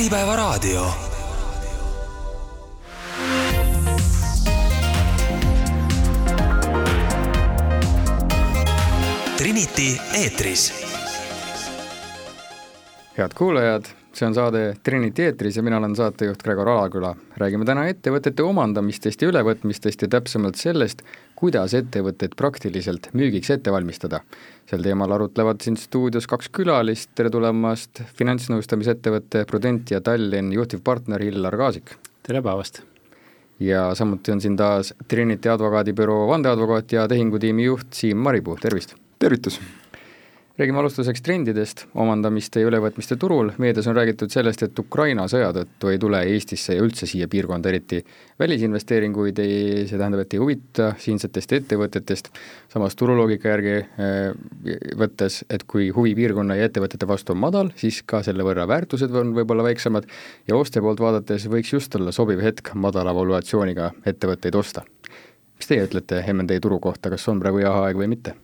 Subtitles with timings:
[0.00, 0.86] Äripäevaraadio.
[9.36, 10.72] Trinity eetris.
[13.18, 17.14] head kuulajad, see on saade Trinity eetris ja mina olen saatejuht Gregor Alaküla.
[17.36, 21.02] räägime täna ettevõtete omandamistest ja ülevõtmistest ja täpsemalt sellest,
[21.40, 24.20] kuidas ettevõtteid praktiliselt müügiks ette valmistada.
[24.68, 31.96] sel teemal arutlevad siin stuudios kaks külalist, tere tulemast, finantsnõustamisettevõtte Prudentia Tallinn juhtivpartner Illar Kaasik.
[32.22, 32.82] tere päevast!
[33.60, 38.94] ja samuti on siin taas Trinity advokaadibüroo vandeadvokaat ja tehingutiimi juht Siim Maripuu, tervist!
[39.18, 39.60] tervitus!
[40.60, 45.88] Räägime alustuseks trendidest omandamiste ja ülevõtmiste turul, meedias on räägitud sellest, et Ukraina sõja tõttu
[45.88, 48.02] ei tule Eestisse ja üldse siia piirkonda eriti
[48.42, 52.28] välisinvesteeringuid, ei, see tähendab, et ei huvita siinsetest ettevõtetest,
[52.74, 58.02] samas turuloogika järgi eh, võttes, et kui huvi piirkonna ja ettevõtete vastu on madal, siis
[58.04, 60.10] ka selle võrra väärtused on võib-olla väiksemad.
[60.50, 64.84] Ja ostja poolt vaadates võiks just olla sobiv hetk madala valuatsiooniga ettevõtteid osta.
[65.56, 68.36] mis teie ütlete M&A turu kohta, kas on praegu hea aeg või mitte?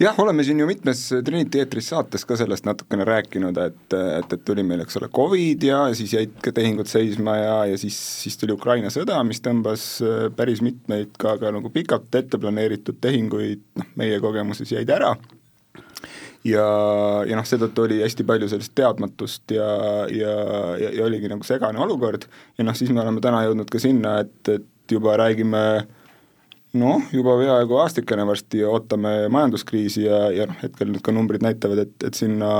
[0.00, 4.44] Jah, oleme siin ju mitmes Trinity eetris saates ka sellest natukene rääkinud, et, et, et
[4.44, 8.36] tuli meil, eks ole, Covid ja siis jäid ka tehingud seisma ja, ja siis, siis
[8.40, 13.64] tuli Ukraina sõda, mis tõmbas äh, päris mitmeid ka, ka nagu pikalt ette planeeritud tehinguid,
[13.80, 15.14] noh, meie kogemuses jäid ära.
[16.46, 16.66] Ja,
[17.26, 19.66] ja noh, seetõttu oli hästi palju sellist teadmatust ja,
[20.12, 20.34] ja,
[20.78, 22.28] ja, ja oligi nagu segane olukord.
[22.58, 25.62] Ja noh, siis me oleme täna jõudnud ka sinna, et, et juba räägime
[26.78, 31.84] noh, juba peaaegu aastakene varsti ootame majanduskriisi ja, ja noh, hetkel nüüd ka numbrid näitavad,
[31.86, 32.50] et, et sinna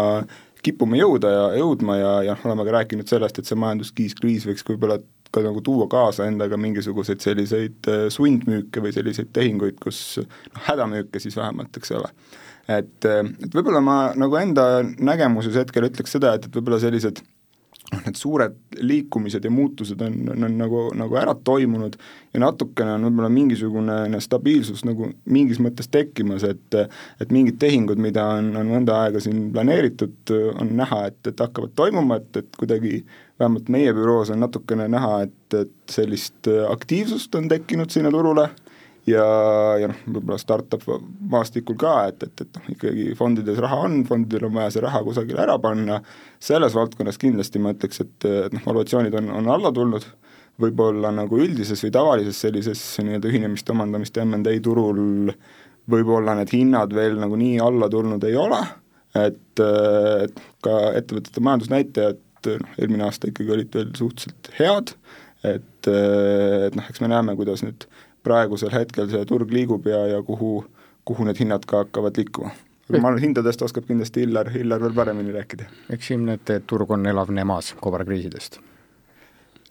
[0.66, 4.66] kipume jõuda ja jõudma ja, ja oleme ka rääkinud sellest, et see majanduskriis, kriis võiks
[4.66, 4.98] võib-olla
[5.34, 11.22] ka nagu tuua kaasa endaga mingisuguseid selliseid äh, sundmüüke või selliseid tehinguid, kus noh, hädamüüke
[11.22, 12.10] siis vähemalt, eks ole.
[12.66, 17.22] et, äh, et võib-olla ma nagu enda nägemuses hetkel ütleks seda, et, et võib-olla sellised
[17.92, 21.96] noh, need suured liikumised ja muutused on, on, on nagu, nagu ära toimunud
[22.34, 28.24] ja natukene on võib-olla mingisugune stabiilsus nagu mingis mõttes tekkimas, et et mingid tehingud, mida
[28.38, 33.00] on, on mõnda aega siin planeeritud, on näha, et, et hakkavad toimuma, et, et kuidagi
[33.40, 38.48] vähemalt meie büroos on natukene näha, et, et sellist aktiivsust on tekkinud sinna turule
[39.10, 39.26] ja,
[39.80, 40.84] ja noh, võib-olla startup
[41.30, 45.02] maastikul ka, et, et, et noh, ikkagi fondides raha on, fondidel on vaja see raha
[45.06, 46.00] kusagile ära panna,
[46.42, 50.06] selles valdkonnas kindlasti ma ütleks, et, et noh, valuatsioonid on, on alla tulnud,
[50.62, 55.34] võib-olla nagu üldises või tavalises sellises nii-öelda ühinemiste omandamist M&A turul
[55.90, 58.62] võib-olla need hinnad veel nagu nii alla tulnud ei ole,
[59.14, 62.22] et, et ka ettevõtete majandusnäitajad
[62.62, 64.92] noh, eelmine aasta ikkagi olid veel suhteliselt head,
[65.46, 67.86] et, et noh, eks me näeme, kuidas nüüd
[68.26, 70.52] praegusel hetkel see turg liigub ja, ja kuhu,
[71.08, 72.54] kuhu need hinnad ka hakkavad liikuma.
[72.88, 75.68] aga ma arvan, hindadest oskab kindlasti Illar, Illar veel paremini rääkida.
[75.90, 78.60] eks siin need, turg on elavnemas kobarkriisidest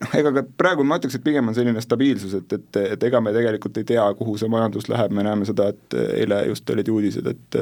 [0.01, 3.21] noh, ega ka praegu ma ütleks, et pigem on selline stabiilsus, et, et, et ega
[3.23, 6.91] me tegelikult ei tea, kuhu see majandus läheb, me näeme seda, et eile just olid
[6.91, 7.59] uudised, et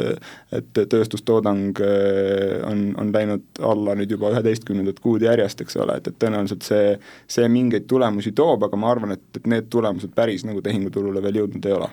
[0.53, 6.09] et tööstustoodang äh, on, on läinud alla nüüd juba üheteistkümnendat kuud järjest, eks ole, et,
[6.09, 6.93] et tõenäoliselt see,
[7.29, 11.43] see mingeid tulemusi toob, aga ma arvan, et, et need tulemused päris nagu tehinguturule veel
[11.43, 11.89] jõudnud ei ole.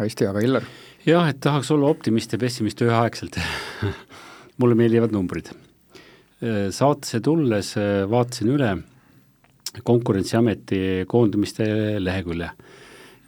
[0.00, 0.68] hästi, aga Illar?
[1.06, 3.40] jah, et tahaks olla optimist ja pessimist üheaegselt
[4.60, 5.52] mulle meeldivad numbrid.
[6.72, 8.70] saatesse tulles äh, vaatasin üle
[9.84, 11.64] Konkurentsiameti koondumiste
[12.02, 12.50] lehekülje.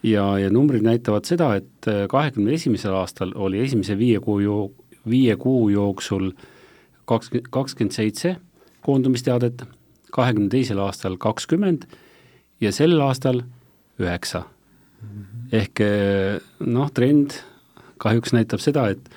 [0.02, 4.72] ja, ja numbrid näitavad seda, et äh, kahekümne esimesel aastal oli esimese viie kuu jo-,
[5.08, 6.32] viie kuu jooksul
[7.06, 8.36] kakskümmend, kakskümmend seitse
[8.82, 9.62] koondumisteadet,
[10.10, 11.86] kahekümne teisel aastal kakskümmend
[12.60, 13.44] ja sel aastal
[14.02, 14.44] üheksa.
[15.52, 17.38] ehk äh, noh, trend
[17.98, 19.10] kahjuks näitab seda, et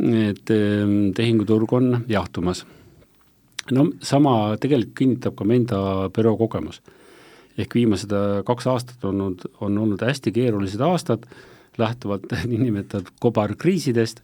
[0.00, 2.64] et ähm, tehinguturg on jahtumas
[3.72, 6.80] no sama tegelikult kinnitab ka meie enda büroo kogemus.
[7.58, 11.26] ehk viimased äh, kaks aastat olnud, on olnud hästi keerulised aastad,
[11.78, 14.20] lähtuvalt niinimetatud kobarkriisidest,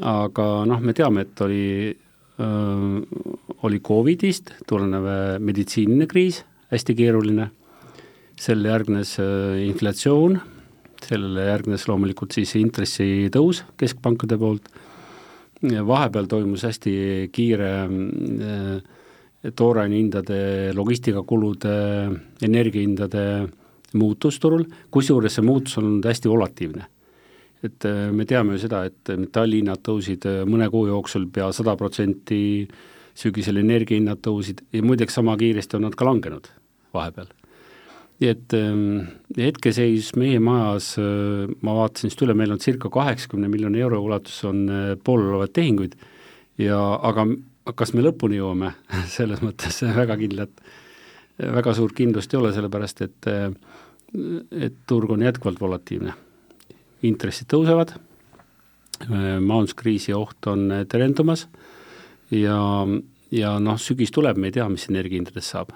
[0.00, 1.92] aga noh, me teame, et oli
[2.40, 6.42] äh,, oli Covidist tulenev äh, meditsiiniline kriis,
[6.72, 7.50] hästi keeruline,
[8.40, 10.40] sellele järgnes äh, inflatsioon,
[11.04, 14.72] sellele järgnes loomulikult siis intressitõus keskpankade poolt
[15.62, 18.82] vahepeal toimus hästi kiire äh,
[19.56, 21.76] tooraine hindade, logistikakulude,
[22.42, 23.24] energiahindade
[23.96, 26.86] muutus turul, kusjuures see muutus on olnud hästi volatiivne.
[27.64, 31.76] et äh, me teame ju seda, et metallihinnad tõusid äh, mõne kuu jooksul pea sada
[31.76, 32.68] protsenti,
[33.16, 36.52] sügisel energiahinnad tõusid ja muideks sama kiiresti on nad ka langenud
[36.94, 37.32] vahepeal
[38.16, 38.84] nii et ähm,
[39.36, 44.46] hetkeseis meie majas, äh, ma vaatasin just üle, meil on circa kaheksakümne miljoni euro ulatuses
[44.48, 45.96] on äh, poololevaid tehinguid
[46.62, 47.26] ja aga
[47.76, 48.72] kas me lõpuni jõuame,
[49.16, 50.54] selles mõttes väga kindlat,
[51.42, 53.32] väga suurt kindlust ei ole, sellepärast et
[54.56, 56.12] et turg on jätkuvalt volatiivne.
[57.04, 57.90] intressid tõusevad,
[59.10, 61.42] majanduskriisi oht on terendumas
[62.30, 62.56] ja,
[63.34, 65.74] ja noh, sügis tuleb, me ei tea, mis energiahindadest saab.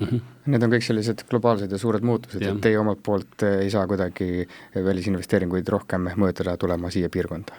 [0.00, 0.20] Mm -hmm.
[0.46, 4.48] Need on kõik sellised globaalsed ja suured muutused, et teie omalt poolt ei saa kuidagi
[4.74, 7.52] välisinvesteeringuid rohkem mõjutada tulema siia piirkonda?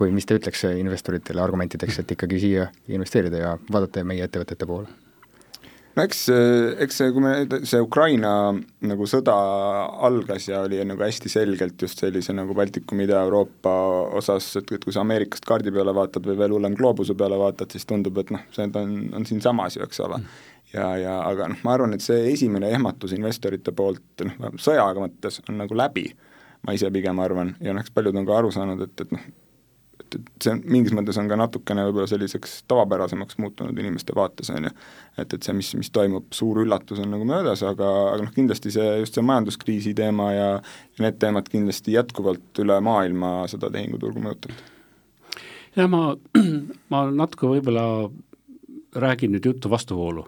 [0.00, 4.88] või mis te ütleks investoritele argumentideks, et ikkagi siia investeerida ja vaadata meie ettevõtete poole?
[5.96, 6.20] no eks,
[6.84, 7.32] eks see, kui me,
[7.68, 8.32] see Ukraina
[8.86, 9.34] nagu sõda
[10.06, 13.74] algas ja oli nagu hästi selgelt just sellise nagu Baltikumi, Ida-Euroopa
[14.20, 17.74] osas, et, et kui sa Ameerikast kaardi peale vaatad või veel hullem gloobuse peale vaatad,
[17.74, 20.22] siis tundub, et noh, see on, on siinsamas ju, eks ole.
[20.74, 25.42] Ja, ja aga noh, ma arvan, et see esimene ehmatus investorite poolt noh, sõjaga mõttes
[25.48, 26.08] on nagu läbi,
[26.66, 29.28] ma ise pigem arvan, ja noh, eks paljud on ka aru saanud, et, et noh,
[30.00, 34.50] et, et see on, mingis mõttes on ka natukene võib-olla selliseks tavapärasemaks muutunud inimeste vaates,
[34.54, 34.72] on ju.
[35.18, 38.72] et, et see, mis, mis toimub, suur üllatus on nagu möödas, aga, aga noh, kindlasti
[38.74, 44.22] see, just see majanduskriisi teema ja ja need teemad kindlasti jätkuvalt üle maailma seda tehinguturgu
[44.24, 44.66] mõjutavad.
[45.76, 46.16] jah, ma,
[46.92, 47.86] ma natuke võib-olla
[48.96, 50.26] räägin nüüd juttu vastuvoolu.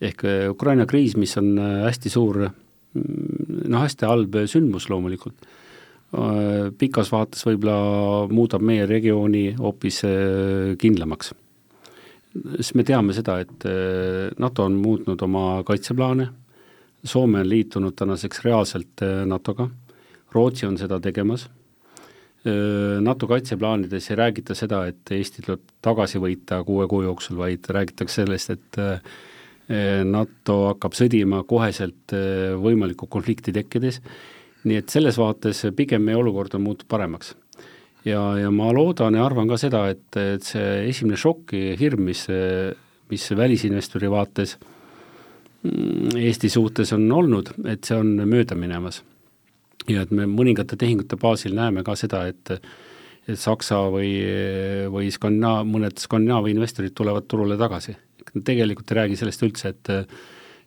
[0.00, 5.46] Ehk äh, Ukraina kriis, mis on äh, hästi suur mm, noh, hästi halb sündmus loomulikult
[6.14, 10.04] Äh, pikas vaates võib-olla muudab meie regiooni hoopis
[10.78, 11.32] kindlamaks.
[12.60, 13.64] sest me teame seda, et
[14.38, 16.28] NATO on muutnud oma kaitseplaane,
[17.06, 19.68] Soome on liitunud tänaseks reaalselt NATO-ga,
[20.34, 21.44] Rootsi on seda tegemas,
[23.00, 28.24] NATO kaitseplaanides ei räägita seda, et Eesti tuleb tagasi võita kuue kuu jooksul, vaid räägitakse
[28.24, 28.80] sellest, et
[29.66, 32.12] NATO hakkab sõdima koheselt
[32.62, 33.98] võimaliku konflikti tekkides
[34.66, 37.34] nii et selles vaates pigem meie olukord on muutunud paremaks.
[38.04, 42.06] ja, ja ma loodan ja arvan ka seda, et, et see esimene šokk ja hirm,
[42.10, 42.26] mis,
[43.10, 44.56] mis välisinvestori vaates
[45.62, 49.02] mm, Eesti suhtes on olnud, et see on mööda minemas.
[49.88, 52.58] ja et me mõningate tehingute baasil näeme ka seda, et
[53.26, 54.10] et Saksa või,
[54.86, 57.96] või Skandinaav, mõned Skandinaavia investorid tulevad turule tagasi.
[58.44, 60.10] Tegelikult ei räägi sellest üldse, et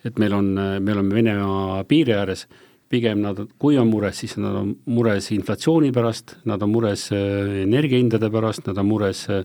[0.07, 2.45] et meil on, me oleme Venemaa piiri ääres
[2.89, 7.62] pigem nad, kui on mures, siis nad on mures inflatsiooni pärast, nad on mures äh,
[7.66, 9.44] energiahindade pärast, nad on mures äh,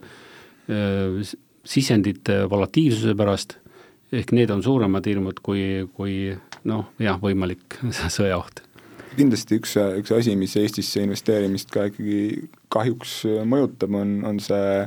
[1.65, 3.59] sisendite volatiilsuse pärast,
[4.15, 5.65] ehk need on suuremad hirmud kui,
[5.97, 6.17] kui
[6.71, 7.81] noh, jah, võimalik
[8.17, 8.65] sõjaoht
[9.17, 13.15] kindlasti üks, üks asi, mis Eestisse investeerimist ka ikkagi kahjuks
[13.49, 14.85] mõjutab, on, on see,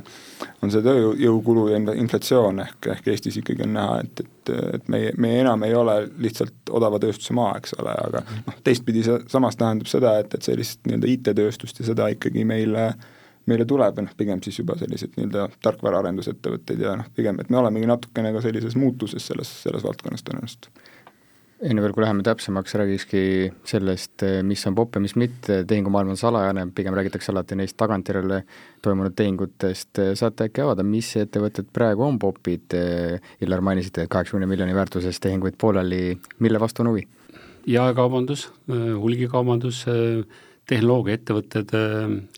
[0.62, 5.12] on see tööjõukulu ja inflatsioon, ehk, ehk Eestis ikkagi on näha, et, et, et meie,
[5.20, 9.58] meie enam ei ole lihtsalt odava tööstuse maa, eks ole, aga noh, teistpidi see samas
[9.60, 12.90] tähendab seda, et, et sellist nii-öelda IT-tööstust ja seda ikkagi meile
[13.48, 17.88] meile tuleb, noh pigem siis juba sellised nii-öelda tarkvaraarendusettevõtteid ja noh, pigem, et me olemegi
[17.88, 20.68] natukene ka sellises muutuses selles, selles valdkonnas tõenäoliselt
[21.58, 23.20] enne veel, kui läheme täpsemaks, räägikski
[23.66, 28.42] sellest, mis on popp ja mis mitte, tehingumaailm on salajane, pigem räägitakse alati neist tagantjärele
[28.84, 32.76] toimunud tehingutest, saate äkki avada, mis ettevõtted praegu on popid,
[33.42, 37.06] Illar, mainisite, kaheksakümne miljoni väärtuses tehinguid pooleli, mille vastu on huvi?
[37.68, 39.82] jaekaubandus, hulgikaubandus,
[40.68, 41.74] tehnoloogiaettevõtted,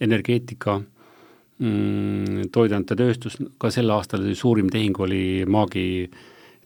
[0.02, 0.80] energeetika,
[1.60, 6.10] mm, toiduainetööstus, ka sel aastal suurim tehing oli Maagi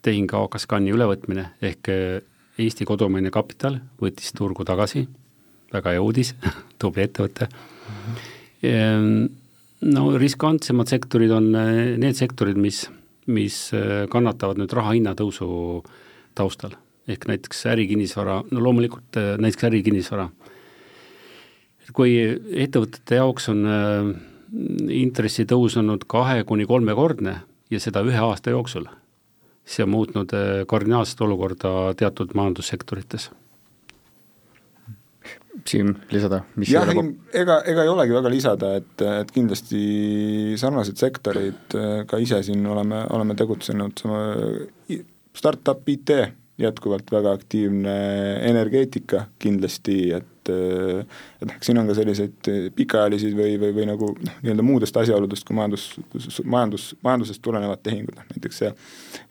[0.04, 1.50] tehing Akaskani ülevõtmine.
[1.60, 1.90] Ehk
[2.54, 5.08] Eesti kodumaine kapital võttis turgu tagasi,
[5.74, 6.34] väga hea uudis
[6.80, 8.20] tubli ettevõte mm.
[8.62, 9.24] -hmm.
[9.94, 12.84] no riskantsemad sektorid on eh, need sektorid, mis,
[13.26, 15.82] mis eh, kannatavad nüüd raha hinnatõusu
[16.34, 16.76] taustal,
[17.08, 20.28] ehk näiteks ärikinnisvara, no loomulikult eh, näiteks ärikinnisvara.
[21.92, 22.14] kui
[22.64, 23.66] ettevõtete jaoks on
[24.88, 28.86] intressitõus olnud kahe kuni kolmekordne ja seda ühe aasta jooksul
[29.64, 33.30] see on muutnud äh, kardinaalset olukorda teatud majandussektorites.
[35.64, 36.90] Siim, lisada, mis jah,
[37.32, 39.84] ega, ega ei olegi väga lisada, et, et kindlasti
[40.60, 44.02] sarnased sektorid äh, ka ise siin oleme, oleme tegutsenud,
[45.34, 46.12] startup IT
[46.60, 47.94] jätkuvalt väga aktiivne,
[48.50, 51.08] energeetika kindlasti, et et
[51.44, 55.46] et noh, siin on ka selliseid pikaajalisi või, või, või nagu noh, nii-öelda muudest asjaoludest
[55.48, 55.86] kui majandus,
[56.44, 58.70] majandus, majandusest tulenevad tehingud, noh näiteks see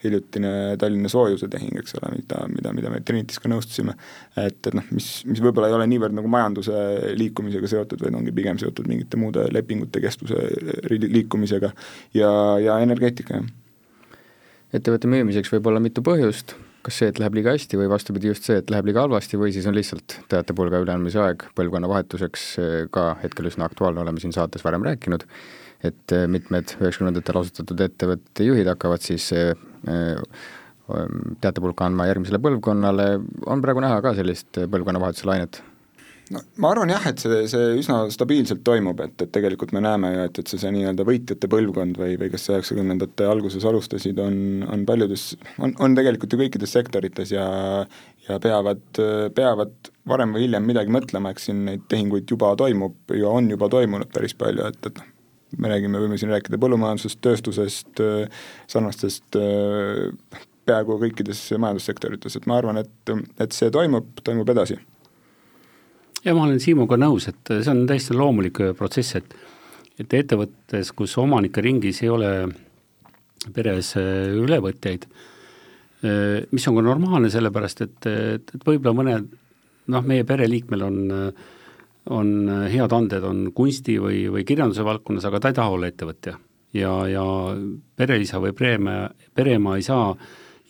[0.03, 3.95] hiljutine Tallinna soojuse tehing, eks ole, mida, mida, mida me Trinitis ka nõustusime,
[4.35, 6.75] et, et noh, mis, mis võib-olla ei ole niivõrd nagu majanduse
[7.19, 10.45] liikumisega seotud, vaid ongi pigem seotud mingite muude lepingute kestvuse
[10.89, 11.73] liikumisega
[12.17, 12.31] ja,
[12.63, 13.51] ja energeetika, jah.
[14.73, 18.47] Ettevõtte müümiseks võib olla mitu põhjust, kas see, et läheb liiga hästi või vastupidi, just
[18.47, 22.47] see, et läheb liiga halvasti või siis on lihtsalt teatepulga üleandmise aeg põlvkonnavahetuseks
[22.93, 25.27] ka hetkel üsna aktuaalne, oleme siin saates varem rääkinud.
[25.83, 29.25] et mitmed üheksakümnendatel asutatud ettevõtete juhid hakkavad siis
[31.43, 33.07] teatepulka andma järgmisele põlvkonnale,
[33.45, 35.63] on praegu näha ka sellist põlvkonnavahetuse lainet?
[36.31, 40.13] No ma arvan jah, et see, see üsna stabiilselt toimub, et, et tegelikult me näeme
[40.13, 44.37] ju, et, et see, see nii-öelda võitjate põlvkond või, või kes üheksakümnendate alguses alustasid, on,
[44.71, 47.47] on paljudes, on, on tegelikult ju kõikides sektorites ja
[48.23, 48.79] ja peavad,
[49.35, 53.67] peavad varem või hiljem midagi mõtlema, eks siin neid tehinguid juba toimub ja on juba
[53.71, 55.09] toimunud päris palju, et, et noh,
[55.59, 57.99] me räägime, võime siin rääkida põllumajandusest, tööstusest,
[58.71, 59.37] sarnastest
[60.63, 63.13] peaaegu kõikides majandussektorites, et ma arvan, et,
[63.43, 64.79] et see toimub, toimub edasi
[66.23, 69.35] ja ma olen Siimuga nõus, et see on täiesti loomulik äh, protsess, et
[70.01, 72.29] et ettevõttes, kus omanike ringis ei ole
[73.53, 79.27] peres äh, ülevõtjaid, äh, mis on ka normaalne, sellepärast et, et, et võib-olla mõned
[79.93, 80.97] noh, meie pereliikmel on,
[82.15, 82.31] on
[82.71, 86.37] head anded, on kunsti või, või kirjanduse valdkonnas, aga ta ei taha olla ettevõtja.
[86.73, 87.25] ja, ja
[87.99, 90.15] pereisa või pereema, pereema ei saa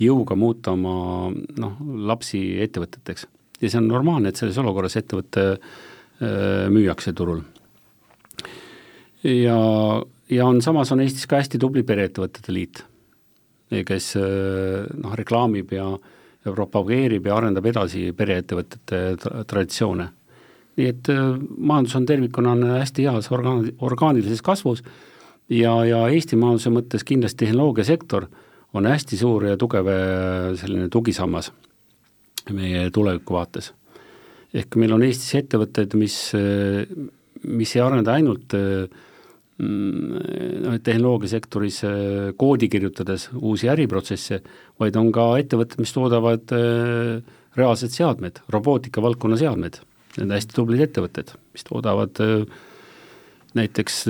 [0.01, 1.77] jõuga muuta oma noh,
[2.09, 3.29] lapsi ettevõteteks
[3.61, 5.45] ja see on normaalne, et selles olukorras ettevõte
[6.73, 7.41] müüakse turul.
[9.23, 9.57] ja,
[10.29, 12.83] ja on, samas on Eestis ka hästi tubli pereettevõtete liit,
[13.87, 15.87] kes noh, reklaamib ja,
[16.45, 20.09] ja propageerib ja arendab edasi pereettevõtete tra traditsioone.
[20.77, 21.09] nii et
[21.57, 24.83] majandus on tervikuna on hästi heas orgaan-, orgaanilises kasvus
[25.49, 28.27] ja, ja Eesti majanduse mõttes kindlasti tehnoloogiasektor
[28.73, 29.89] on hästi suur ja tugev
[30.57, 31.51] selline tugisammas
[32.51, 33.71] meie tuleviku vaates.
[34.53, 36.17] ehk meil on Eestis ettevõtted, mis,
[37.43, 41.79] mis ei arenda ainult noh, tehnoloogiasektoris
[42.37, 44.41] koodi kirjutades uusi äriprotsesse,
[44.79, 46.53] vaid on ka ettevõtted, mis toodavad
[47.57, 49.79] reaalsed seadmed, robootika valdkonna seadmed.
[50.17, 52.21] Need on hästi tublid ettevõtted, mis toodavad
[53.57, 54.03] näiteks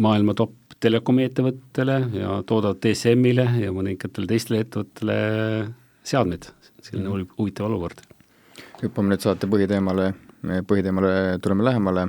[0.00, 5.16] maailma top telekomi ettevõttele ja toodavad DSM-ile ja mõningatele teistele ettevõttele
[6.02, 6.48] seadmeid
[6.80, 7.36] selline mm -hmm.
[7.38, 8.00] huvitav olukord.
[8.82, 10.12] hüppame nüüd saate põhiteemale,
[10.68, 12.06] põhiteemale tuleme lähemale,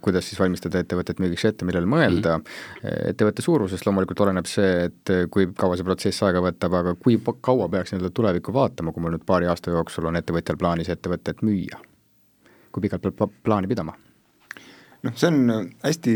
[0.00, 3.10] kuidas siis valmistada ettevõtet müügiks ette, millele mõelda mm, -hmm.
[3.10, 7.68] ettevõtte suurusest loomulikult oleneb see, et kui kaua see protsess aega võtab, aga kui kaua
[7.68, 11.80] peaks nii-öelda tulevikku vaatama, kui mul nüüd paari aasta jooksul on ettevõtjal plaanis ettevõtet müüa?
[12.72, 13.94] kui pikalt peab plaani pidama?
[15.04, 16.14] Noh, see on hästi,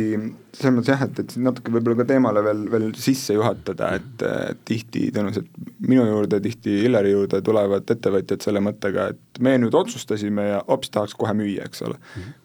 [0.57, 4.63] selles mõttes jah, et, et natuke võib-olla ka teemale veel, veel sisse juhatada, et, et
[4.69, 5.51] tihti tõenäoliselt
[5.85, 10.93] minu juurde, tihti Illeri juurde tulevad ettevõtjad selle mõttega, et me nüüd otsustasime ja hops,
[10.95, 11.99] tahaks kohe müüa, eks ole.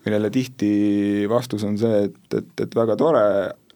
[0.06, 0.72] Millele tihti
[1.32, 3.26] vastus on see, et, et, et väga tore,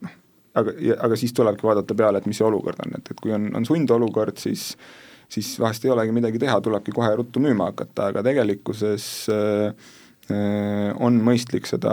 [0.03, 0.15] noh,
[0.61, 3.51] aga, aga siis tulebki vaadata peale, et mis see olukord on, et, et kui on,
[3.57, 4.73] on sundolukord, siis
[5.27, 10.06] siis vahest ei olegi midagi teha, tulebki kohe ruttu müüma hakata, aga tegelikkuses äh, Äh,
[10.29, 11.91] on mõistlik seda,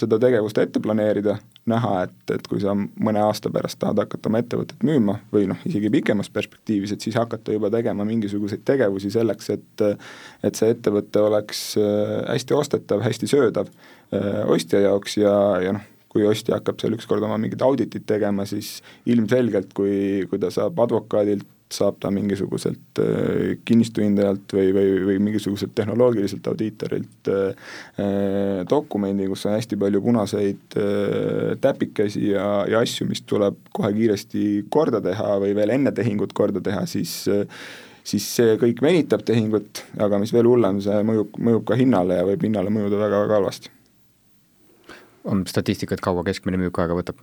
[0.00, 1.34] seda tegevust ette planeerida,
[1.68, 5.60] näha, et, et kui sa mõne aasta pärast tahad hakata oma ettevõtet müüma või noh,
[5.68, 9.84] isegi pikemas perspektiivis, et siis hakata juba tegema mingisuguseid tegevusi selleks, et
[10.44, 15.88] et see ettevõte oleks äh, hästi ostetav, hästi söödav äh, ostja jaoks ja, ja noh,
[16.14, 18.78] kui ostja hakkab seal ükskord oma mingit auditit tegema, siis
[19.10, 25.74] ilmselgelt, kui, kui ta saab advokaadilt saab ta mingisuguselt äh, kinnistuhindajalt või, või, või mingisuguselt
[25.76, 30.78] tehnoloogiliselt audiitorilt äh, äh, dokumendi, kus on hästi palju punaseid
[31.64, 36.62] täpikesi ja, ja asju, mis tuleb kohe kiiresti korda teha või veel enne tehingut korda
[36.64, 37.24] teha, siis
[38.04, 42.26] siis see kõik venitab tehingut, aga mis veel hullem, see mõjub, mõjub ka hinnale ja
[42.28, 43.72] võib hinnale mõjuda väga-väga halvasti.
[45.24, 47.22] on statistikat, kaua keskmine müük aega võtab?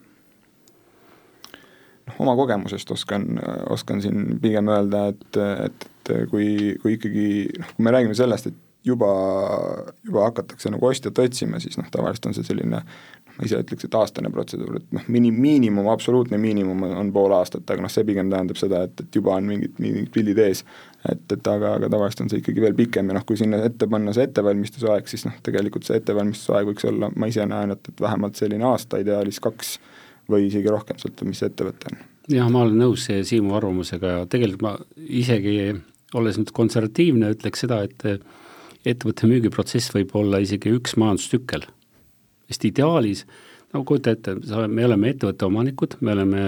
[2.19, 3.39] Oma kogemusest oskan,
[3.69, 7.29] oskan siin pigem öelda, et, et, et kui, kui ikkagi
[7.59, 9.07] noh, kui me räägime sellest, et juba,
[10.05, 13.01] juba hakatakse nagu ostjat otsima, siis noh, tavaliselt on see selline noh,
[13.37, 17.63] ma ise ütleks, et aastane protseduur, et noh, mini-, miinimum, absoluutne miinimum on pool aastat,
[17.69, 20.63] aga noh, see pigem tähendab seda, et, et juba on mingid, mingid pildid ees.
[21.09, 23.87] et, et aga, aga tavaliselt on see ikkagi veel pikem ja noh, kui sinna ette
[23.89, 28.03] panna see ettevalmistusaeg, siis noh, tegelikult see ettevalmistusaeg võiks olla, ma ise näen, et, et
[28.03, 29.77] vähemalt selline aasta, ideaalis kaks
[30.31, 34.63] või isegi rohkem, sõltub, mis ettevõte on jah, ma olen nõus Siimu arvamusega ja tegelikult
[34.65, 34.73] ma
[35.21, 35.73] isegi,
[36.17, 38.05] olles nüüd konservatiivne, ütleks seda, et
[38.87, 41.65] ettevõtte müügiprotsess võib olla isegi üks majandustsükkel.
[42.51, 43.25] sest ideaalis,
[43.73, 44.35] no kujuta ette,
[44.67, 46.41] me oleme ettevõtte omanikud, me oleme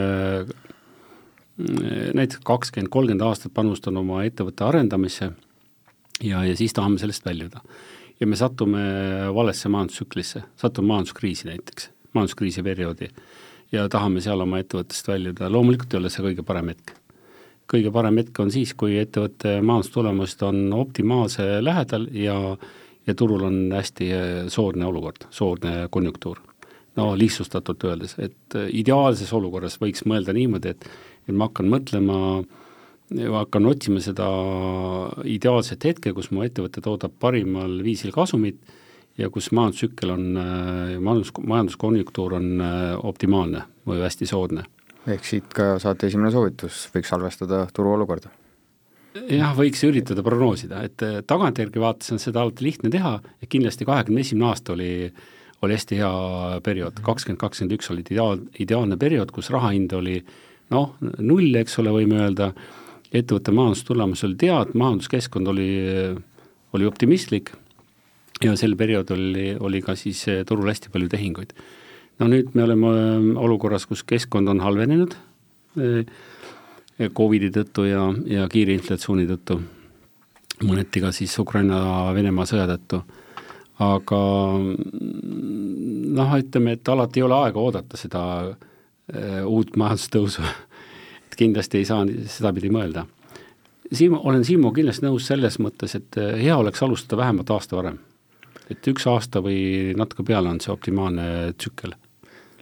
[0.44, 5.32] mm, näiteks kakskümmend, kolmkümmend aastat panustanud oma ettevõtte arendamisse
[6.22, 7.62] ja, ja siis tahame sellest väljuda.
[8.20, 8.84] ja me satume
[9.36, 13.10] valesse majandustsüklisse, satume majanduskriisi näiteks, majanduskriisi perioodi
[13.74, 16.96] ja tahame seal oma ettevõttest väljuda, loomulikult ei ole see kõige parem hetk.
[17.74, 22.58] kõige parem hetk on siis, kui ettevõtte majandustulemused on optimaalse lähedal ja
[23.08, 24.06] ja turul on hästi
[24.48, 26.40] soodne olukord, soodne konjunktuur.
[26.96, 30.86] no lihtsustatult öeldes, et ideaalses olukorras võiks mõelda niimoodi, et
[31.28, 32.18] et ma hakkan mõtlema,
[33.40, 34.28] hakkan otsima seda
[35.24, 38.60] ideaalset hetke, kus mu ettevõte toodab parimal viisil kasumit
[39.18, 40.30] ja kus majandustsükkel on,
[41.00, 42.64] majandus, majanduskonjunktuur on
[43.04, 44.64] optimaalne või hästi soodne.
[45.08, 48.32] ehk siit ka saate esimene soovitus, võiks salvestada turuolukorda.
[49.30, 54.24] Jah, võiks üritada prognoosida, et tagantjärgi vaates on seda alati lihtne teha ja kindlasti kahekümne
[54.24, 55.12] esimene aasta oli,
[55.62, 56.14] oli hästi hea
[56.66, 60.18] periood, kakskümmend, kakskümmend üks oli ideaal, ideaalne periood, kus raha hind oli
[60.74, 62.50] noh, null, eks ole, võime öelda,
[63.14, 65.70] ettevõtte majandustulemus oli tead, majanduskeskkond oli,
[66.74, 67.54] oli optimistlik
[68.44, 71.54] ja sel perioodil oli, oli ka siis turul hästi palju tehinguid.
[72.20, 72.94] no nüüd me oleme
[73.40, 75.18] olukorras, kus keskkond on halvenenud
[77.18, 79.58] Covidi tõttu ja, ja kiire inflatsiooni tõttu,
[80.62, 83.02] mõneti ka siis Ukraina-Venemaa sõja tõttu.
[83.82, 84.20] aga
[86.14, 88.22] noh, ütleme, et alati ei ole aega oodata seda
[89.50, 90.46] uut majandustõusu
[91.34, 93.08] et kindlasti ei saa sedapidi mõelda.
[93.94, 97.98] Siim, olen Siimu kindlasti nõus selles mõttes, et hea oleks alustada vähemalt aasta varem.
[98.72, 101.96] Et üks aasta või natuke peale on see optimaalne tsükkel.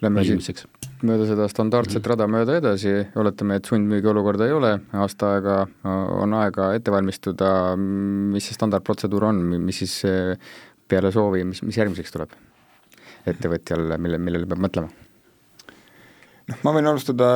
[0.01, 0.65] Lähme siit
[1.05, 5.57] mööda seda standardset rada mööda edasi, oletame, et sundmüügi olukorda ei ole, aasta aega
[6.21, 9.99] on aega ette valmistuda, mis see standardprotseduur on, mis siis
[10.89, 12.35] peale soovi, mis, mis järgmiseks tuleb?
[13.29, 14.93] Ettevõtjal, mille, millele peab mõtlema?
[16.51, 17.27] Noh, ma võin alustada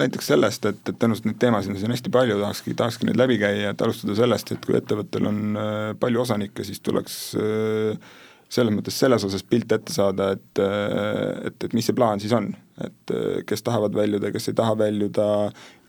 [0.00, 3.38] näiteks sellest, et, et tõenäoliselt neid teemasid on siin hästi palju, tahakski, tahakski neid läbi
[3.42, 8.12] käia, et alustada sellest, et kui ettevõttel on äh, palju osanikke, siis tuleks äh,
[8.54, 12.52] selles mõttes selles osas pilt ette saada, et, et, et mis see plaan siis on,
[12.84, 13.12] et
[13.48, 15.24] kes tahavad väljuda, kes ei taha väljuda,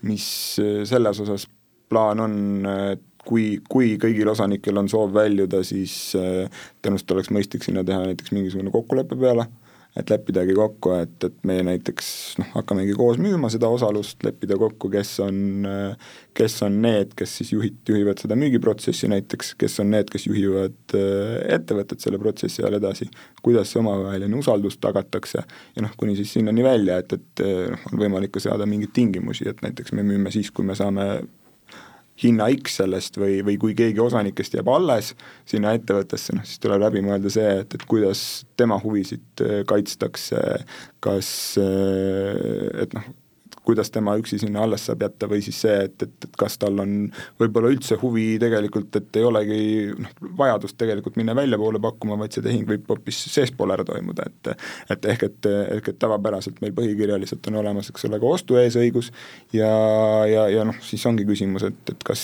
[0.08, 0.24] mis
[0.90, 1.44] selles osas
[1.92, 2.34] plaan on,
[2.96, 8.34] et kui, kui kõigil osanikel on soov väljuda, siis tõenäoliselt oleks mõistlik sinna teha näiteks
[8.34, 9.46] mingisugune kokkuleppe peale
[9.96, 12.08] et leppidagi kokku, et, et meie näiteks
[12.40, 15.38] noh, hakkamegi koos müüma seda osalust, leppida kokku, kes on,
[16.36, 20.96] kes on need, kes siis juhid, juhivad seda müügiprotsessi näiteks, kes on need, kes juhivad
[20.98, 23.08] äh, ettevõtet selle protsessi ajal edasi,
[23.42, 28.04] kuidas see omavaheline usaldus tagatakse ja noh, kuni siis sinnani välja, et, et noh, on
[28.04, 31.08] võimalik ka seada mingeid tingimusi, et näiteks me müüme siis, kui me saame
[32.22, 35.12] hinna X sellest või, või kui keegi osanikest jääb alles
[35.48, 38.22] sinna ettevõttesse, noh siis tuleb läbi mõelda see, et, et kuidas
[38.56, 40.42] tema huvisid äh, kaitstakse,
[41.04, 41.28] kas
[41.60, 43.08] äh, et noh,
[43.66, 46.78] kuidas tema üksi sinna alles saab jätta või siis see, et, et, et kas tal
[46.82, 46.94] on
[47.40, 49.58] võib-olla üldse huvi tegelikult, et ei olegi
[49.98, 54.52] noh, vajadust tegelikult minna väljapoole pakkuma, vaid see tehing võib hoopis seespool ära toimuda, et
[54.94, 59.10] et ehk et, ehk et tavapäraselt meil põhikirjaliselt on olemas, eks ole, ka ostu eesõigus
[59.56, 59.70] ja,
[60.30, 62.22] ja, ja noh, siis ongi küsimus, et, et kas,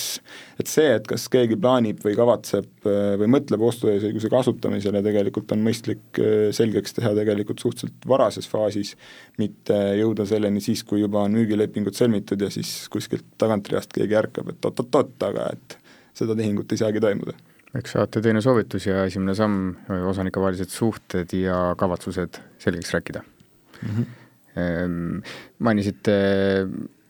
[0.62, 2.86] et see, et kas keegi plaanib või kavatseb
[3.18, 6.22] või mõtleb ostu eesõiguse kasutamisele, tegelikult on mõistlik
[6.54, 8.94] selgeks teha tegelikult suhteliselt varases faasis,
[9.40, 14.18] mitte jõuda selleni siis, kui juba on on müügilepingud sõlmitud ja siis kuskilt tagantreast keegi
[14.20, 15.76] ärkab, et oot-oot-oot, aga et
[16.16, 17.34] seda tehingut ei saagi toimuda.
[17.78, 19.72] eks saate teine soovitus ja esimene samm,
[20.10, 23.94] osanikevahelised suhted ja kavatsused selgeks rääkida mm.
[23.94, 25.22] -hmm.
[25.58, 26.14] Mainisite,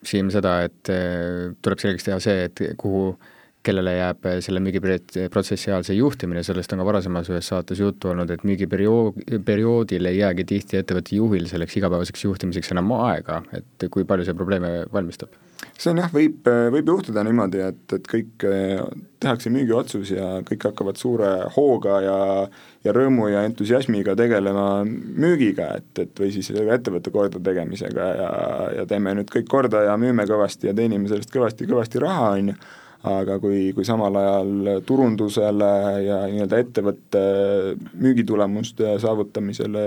[0.03, 3.19] Siim, seda, et eh, tuleb selgeks teha see, et kuhu
[3.67, 8.13] kellele jääb eh, selle müügiprotsessi ajal see juhtimine, sellest on ka varasemas ühes saates juttu
[8.13, 13.89] olnud, et müügiperiood, perioodil ei jäägi tihti ettevõtte juhil selleks igapäevaseks juhtimiseks enam aega, et
[13.93, 15.39] kui palju see probleeme valmistab?
[15.79, 18.83] see on jah, võib, võib juhtuda niimoodi, et, et kõik eh,
[19.23, 22.19] tehakse müügiotsus ja kõik hakkavad suure hooga ja
[22.83, 28.31] ja rõõmu ja entusiasmiga tegelema müügiga, et, et või siis ettevõtte kordategemisega ja,
[28.81, 32.57] ja teeme nüüd kõik korda ja müüme kõvasti ja teenime sellest kõvasti-kõvasti raha, on ju
[33.09, 35.71] aga kui, kui samal ajal turundusele
[36.07, 37.23] ja nii-öelda ettevõtte
[37.99, 39.87] müügitulemuste saavutamisele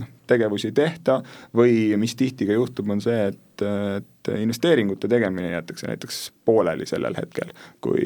[0.00, 1.20] noh, tegevusi ei tehta
[1.56, 7.16] või mis tihti ka juhtub, on see, et, et investeeringute tegemine jäetakse näiteks pooleli sellel
[7.16, 8.02] hetkel, kui,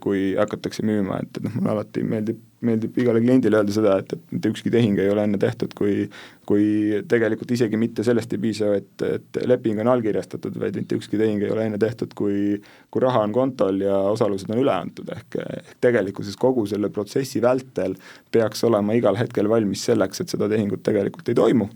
[0.00, 4.12] kui hakatakse müüma, et, et noh, mulle alati meeldib meeldib igale kliendile öelda seda, et,
[4.16, 6.06] et mitte ükski tehing ei ole enne tehtud, kui
[6.46, 6.66] kui
[7.10, 11.42] tegelikult isegi mitte sellest ei piisa, et, et leping on allkirjastatud, vaid mitte ükski tehing
[11.42, 12.60] ei ole enne tehtud, kui
[12.94, 17.42] kui raha on kontol ja osalused on üle antud, ehk, ehk tegelikkuses kogu selle protsessi
[17.44, 17.98] vältel
[18.32, 21.68] peaks olema igal hetkel valmis selleks, et seda tehingut tegelikult ei toimu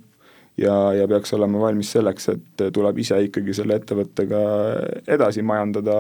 [0.58, 4.44] ja, ja peaks olema valmis selleks, et tuleb ise ikkagi selle ettevõttega
[5.08, 5.96] edasi majandada,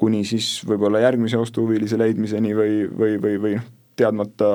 [0.00, 4.48] kuni siis võib-olla järgmise ostuhuvilise leidmiseni või, või, või, või noh, teadmata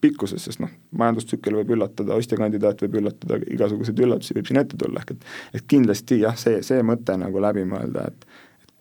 [0.00, 5.02] pikkuses, sest noh, majandustsükkel võib üllatada, ostjakandidaat võib üllatada, igasuguseid üllatusi võib siin ette tulla,
[5.02, 8.28] ehk et et kindlasti jah, see, see mõte nagu läbi mõelda, et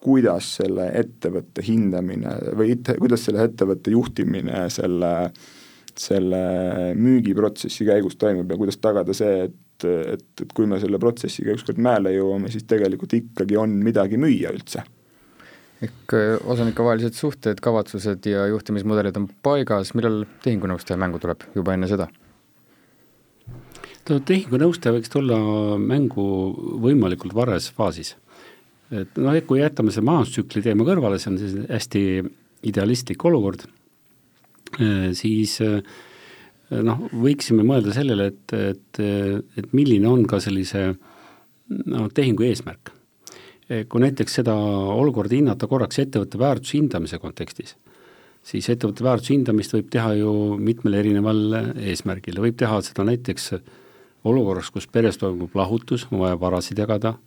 [0.03, 5.13] kuidas selle ettevõtte hindamine või it, kuidas selle ettevõtte juhtimine selle
[5.99, 6.41] selle
[6.97, 11.81] müügiprotsessi käigus toimub ja kuidas tagada see, et, et, et kui me selle protsessiga ükskord
[11.81, 14.85] mäele jõuame, siis tegelikult ikkagi on midagi müüa üldse
[15.83, 21.89] ehk äh, osanikevahelised suhted, kavatsused ja juhtimismudelid on paigas, millal tehingunõustaja mängu tuleb, juba enne
[21.91, 22.09] seda?
[24.03, 25.37] tehingunõustaja võiks tulla
[25.79, 26.23] mängu
[26.83, 28.15] võimalikult varajases faasis.
[28.91, 32.01] et noh, kui jätame selle majandustsükli teema kõrvale, see on siis hästi
[32.67, 33.63] idealistlik olukord,
[35.17, 35.79] siis äh,
[36.81, 38.99] noh, võiksime mõelda sellele, et, et,
[39.59, 42.93] et milline on ka sellise noh, tehingu eesmärk.
[43.69, 47.75] Eh, kui näiteks seda olukorda hinnata korraks ettevõtte väärtuse hindamise kontekstis,
[48.43, 53.53] siis ettevõtte väärtuse hindamist võib teha ju mitmel erineval eesmärgil, võib teha seda näiteks
[54.27, 57.17] olukorras, kus peres toimub lahutus, on vaja varasid jagada,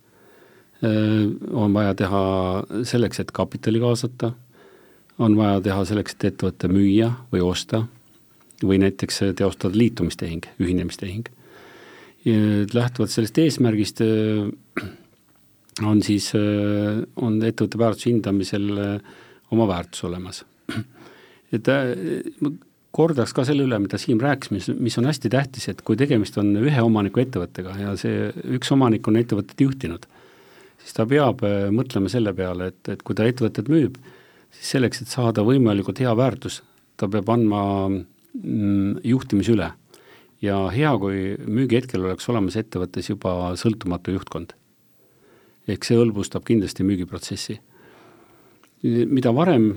[0.81, 2.21] on vaja teha
[2.85, 4.31] selleks, et kapitali kaasata,
[5.19, 7.85] on vaja teha selleks, et ettevõtte müüa või osta
[8.63, 11.27] või näiteks teostada liitumistehing, ühinemistehing.
[12.73, 14.49] lähtuvalt sellest eesmärgist eh,
[15.85, 19.17] on siis, äh, on ettevõtte väärtuse hindamisel äh,
[19.53, 20.43] oma väärtus olemas.
[21.53, 22.57] et ma äh,
[22.97, 26.37] kordaks ka selle üle, mida Siim rääkis, mis, mis on hästi tähtis, et kui tegemist
[26.41, 30.07] on ühe omaniku ettevõttega ja see üks omanik on ettevõtet juhtinud,
[30.81, 31.43] siis ta peab
[31.75, 33.99] mõtlema selle peale, et, et kui ta ettevõtet müüb,
[34.51, 36.61] siis selleks, et saada võimalikult hea väärtus,
[36.97, 39.71] ta peab andma mm, juhtimise üle.
[40.41, 44.53] ja hea, kui müügihetkel oleks olemas ettevõttes juba sõltumatu juhtkond
[45.71, 47.59] ehk see hõlbustab kindlasti müügiprotsessi.
[48.83, 49.71] mida varem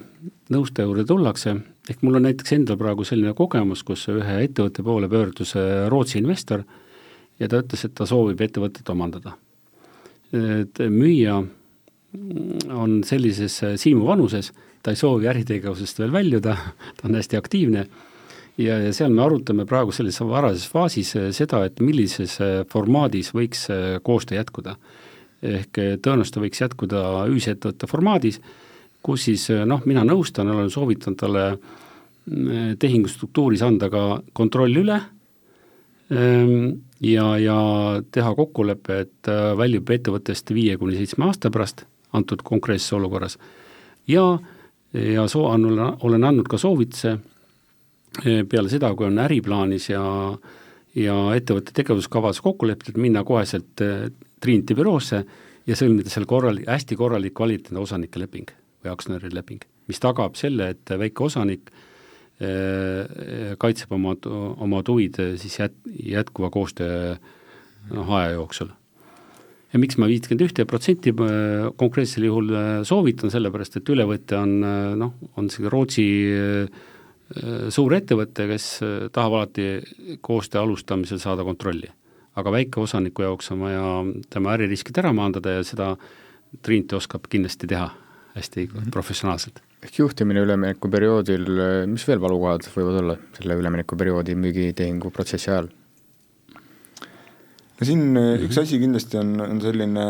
[0.53, 1.55] nõustaja juurde tullakse,
[1.89, 6.19] ehk mul on näiteks endal praegu selline kogemus, kus ühe ettevõtte poole pöördus äh, Rootsi
[6.19, 6.65] investor
[7.41, 9.37] ja ta ütles, et ta soovib ettevõtet omandada.
[10.33, 11.41] et müüja
[12.71, 16.57] on sellises äh, siimu vanuses, ta ei soovi äritegevusest veel väljuda,
[16.99, 17.85] ta on hästi aktiivne.
[18.61, 22.37] Ja, ja seal me arutame praegu sellises varases faasis äh, seda, et millises
[22.73, 23.69] formaadis võiks
[24.07, 24.77] koostöö jätkuda.
[25.41, 28.41] Ehk eh, tõenäoliselt ta võiks jätkuda ühisettevõtte formaadis,
[29.01, 31.45] kus siis noh, mina nõustan, olen soovitanud talle
[32.79, 34.03] tehingustruktuuris anda ka
[34.37, 34.99] kontroll üle
[36.13, 36.67] ehm,
[37.01, 37.57] ja, ja
[38.13, 43.39] teha kokkulepe, et väljub ettevõttest viie kuni seitsme aasta pärast, antud konkreetses olukorras.
[44.09, 44.39] ja,
[44.93, 45.51] ja soo-,
[46.03, 47.19] olen andnud ka soovituse
[48.25, 50.05] eh, peale seda, kui on äriplaanis ja
[50.95, 53.79] ja ettevõtte tegevuskavas kokku lepitud, minna koheselt
[54.43, 55.21] Trinity büroosse
[55.69, 58.51] ja sõlmida seal korralik, hästi korralik kvaliteetne osanike leping
[58.83, 64.17] või aktsionäri leping, mis tagab selle, et väike osanik äh, kaitseb oma,
[64.57, 67.15] oma huvid siis jät-, jätkuva koostöö
[67.91, 68.73] noh, aja jooksul.
[69.73, 74.57] Ja miks ma viitkümmend ühte protsenti äh, konkreetsel juhul äh, soovitan, sellepärast et ülevõte on
[74.99, 76.09] noh, on see Rootsi
[77.71, 78.65] suur ettevõte, kes
[79.15, 81.87] tahab alati koostöö alustamisel saada kontrolli
[82.39, 83.87] aga väikeosaniku jaoks on vaja
[84.31, 85.95] tema äririskid ära maandada ja seda
[86.63, 87.91] Trinity oskab kindlasti teha
[88.35, 88.91] hästi mm -hmm.
[88.91, 89.61] professionaalselt.
[89.83, 91.47] ehk juhtimine üleminekuperioodil,
[91.87, 95.69] mis veel valukohad võivad olla selle üleminekuperioodi müügitehingu protsessi ajal?
[97.81, 98.47] No siin mm -hmm.
[98.47, 100.07] üks asi kindlasti on, on selline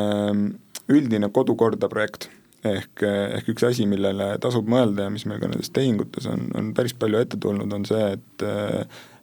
[0.91, 2.29] üldine kodukorda projekt,
[2.67, 6.75] ehk, ehk üks asi, millele tasub mõelda ja mis meil ka nendes tehingutes on, on
[6.75, 8.47] päris palju ette tulnud, on see, et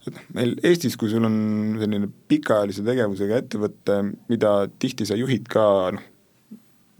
[0.08, 1.36] et noh, meil Eestis, kui sul on
[1.82, 3.98] selline pikaajalise tegevusega ettevõte,
[4.32, 5.66] mida tihti sa juhid ka
[5.98, 6.06] noh,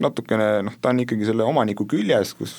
[0.02, 2.54] natukene noh, ta on ikkagi selle omaniku küljes, kus,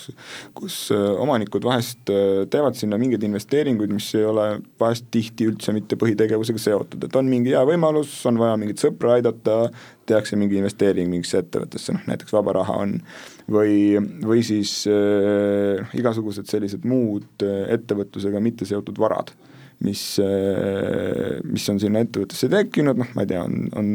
[0.57, 4.47] kus äh, omanikud vahest äh, teevad sinna mingeid investeeringuid, mis ei ole
[4.81, 9.15] vahest tihti üldse mitte põhitegevusega seotud, et on mingi hea võimalus, on vaja mingit sõpra
[9.17, 9.61] aidata,
[10.09, 12.97] tehakse mingi investeering mingisse ettevõttesse, noh näiteks vaba raha on,
[13.51, 19.31] või, või siis äh, igasugused sellised muud äh, ettevõtlusega mitte seotud varad
[19.79, 20.19] mis,
[21.47, 23.93] mis on sinna ettevõttesse tekkinud, noh ma ei tea, on, on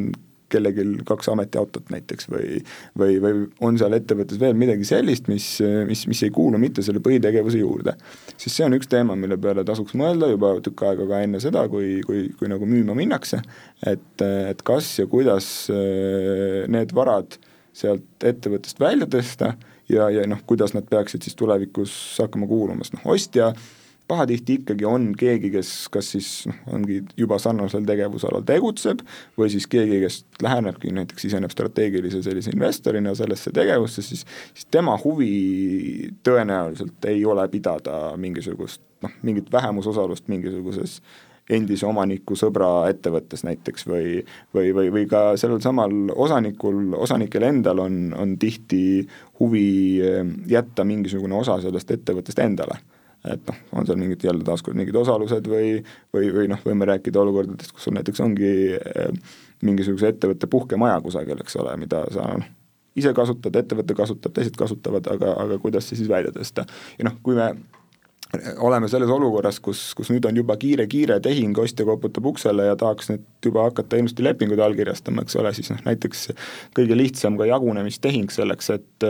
[0.54, 2.60] kellelgi kaks ametiautot näiteks või
[2.98, 5.48] või, või on seal ettevõttes veel midagi sellist, mis,
[5.88, 7.96] mis, mis ei kuulu mitte selle põhitegevuse juurde.
[8.36, 11.66] siis see on üks teema, mille peale tasuks mõelda juba tükk aega ka enne seda,
[11.72, 13.42] kui, kui, kui nagu müüma minnakse,
[13.86, 17.38] et, et kas ja kuidas äh, need varad
[17.74, 19.54] sealt ettevõttest välja tõsta
[19.90, 23.50] ja, ja noh, kuidas nad peaksid siis tulevikus hakkama kuuluma, sest noh, ostja
[24.08, 29.02] pahatihti ikkagi on keegi, kes kas siis noh, ongi juba sarnasel tegevusalal tegutseb
[29.38, 34.96] või siis keegi, kes lähenebki, näiteks siseneb strateegilise sellise investorina sellesse tegevusse, siis siis tema
[35.04, 41.00] huvi tõenäoliselt ei ole pidada mingisugust noh, mingit vähemusosalust mingisuguses
[41.50, 44.22] endise omaniku sõbra ettevõttes näiteks või
[44.54, 49.04] või, või, või ka sellel samal osanikul, osanikel endal on, on tihti
[49.40, 50.00] huvi
[50.48, 52.80] jätta mingisugune osa sellest ettevõttest endale
[53.32, 55.78] et noh, on seal mingid jälle taaskord mingid osalused või,
[56.14, 58.50] või, või noh, võime rääkida olukordadest, kus sul näiteks ongi
[59.64, 62.50] mingisuguse ettevõtte puhkemaja kusagil, eks ole, mida sa noh,
[62.98, 66.66] ise kasutad, ettevõte kasutab, teised kasutavad, aga, aga kuidas see siis välja tõsta.
[66.98, 67.50] ja noh, kui me
[68.64, 73.10] oleme selles olukorras, kus, kus nüüd on juba kiire-kiire tehing, ostja koputab uksele ja tahaks
[73.12, 76.26] nüüd juba hakata ilusti lepinguid allkirjastama, eks ole, siis noh, näiteks
[76.76, 79.08] kõige lihtsam ka jagunemistehing selleks, et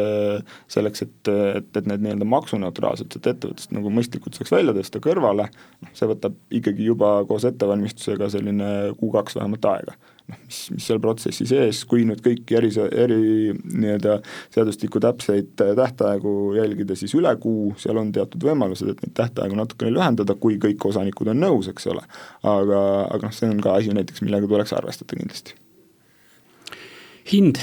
[0.73, 5.49] selleks, et, et, et need nii-öelda maksuneutraalsetest ettevõttest nagu mõistlikult saaks välja tõsta kõrvale,
[5.85, 9.99] noh see võtab ikkagi juba koos ettevalmistusega selline kuu-kaks vähemalt aega
[10.31, 12.71] noh, mis, mis seal protsessi sees, kui nüüd kõiki eri,
[13.05, 13.19] eri
[13.55, 14.19] nii-öelda
[14.55, 19.93] seadustiku täpseid tähtaegu jälgida, siis üle kuu, seal on teatud võimalused, et neid tähtaegu natukene
[19.95, 22.05] lühendada, kui kõik osanikud on nõus, eks ole.
[22.43, 25.59] aga, aga noh, see on ka asi näiteks, millega tuleks arvestada kindlasti.
[27.33, 27.61] hind,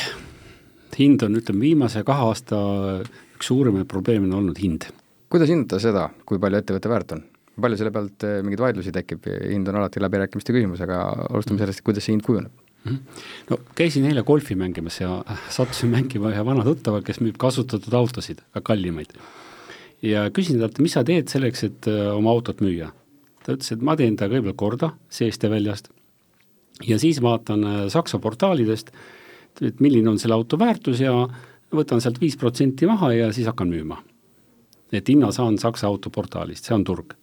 [0.97, 2.61] hind on, ütleme, viimase kahe aasta
[3.35, 4.89] üks suurimaid probleeme on olnud hind.
[5.31, 7.30] kuidas hinnata seda, kui palju ettevõte väärt on?
[7.59, 11.83] Palju selle pealt eh, mingeid vaidlusi tekib, hind on alati läbirääkimiste küsimus, aga alustame sellest,
[11.85, 12.51] kuidas see hind kujuneb.
[12.85, 12.97] -hmm.
[13.49, 18.41] no käisin eile golfi mängimas ja sattusin mängima ühe vana tuttava, kes müüb kasutatud autosid,
[18.53, 19.13] ka kallimaid.
[20.01, 22.91] ja küsin talt, mis sa teed selleks, et eh, oma autot müüa?
[23.45, 25.89] ta ütles, et ma teen ta kõigepealt korda seest ja väljast
[26.87, 28.91] ja siis vaatan eh, Saksa portaalidest,
[29.61, 31.27] et milline on selle auto väärtus ja
[31.71, 34.03] võtan sealt viis protsenti maha ja siis hakkan müüma.
[34.91, 37.13] et hinna saan Saksa autoportaalist, see on turg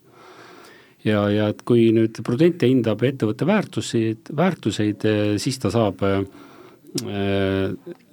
[1.09, 6.23] ja, ja et kui nüüd Prudente hindab ettevõtte väärtuseid, väärtuseid, eh, siis ta saab äh,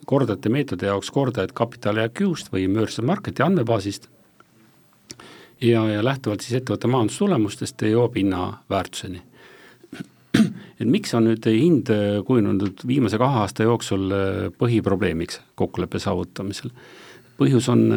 [0.06, 4.10] kordajate meetodi jaoks kordajad kapitali IQ-st või Mercer Marketi andmebaasist
[5.64, 9.24] ja, ja lähtuvalt siis ettevõtte majandustulemustest jõuab hinna väärtuseni.
[10.80, 11.92] et miks on nüüd hind
[12.28, 14.14] kujunenud viimase kahe aasta jooksul
[14.60, 16.74] põhiprobleemiks kokkuleppe saavutamisel?
[17.36, 17.90] põhjus on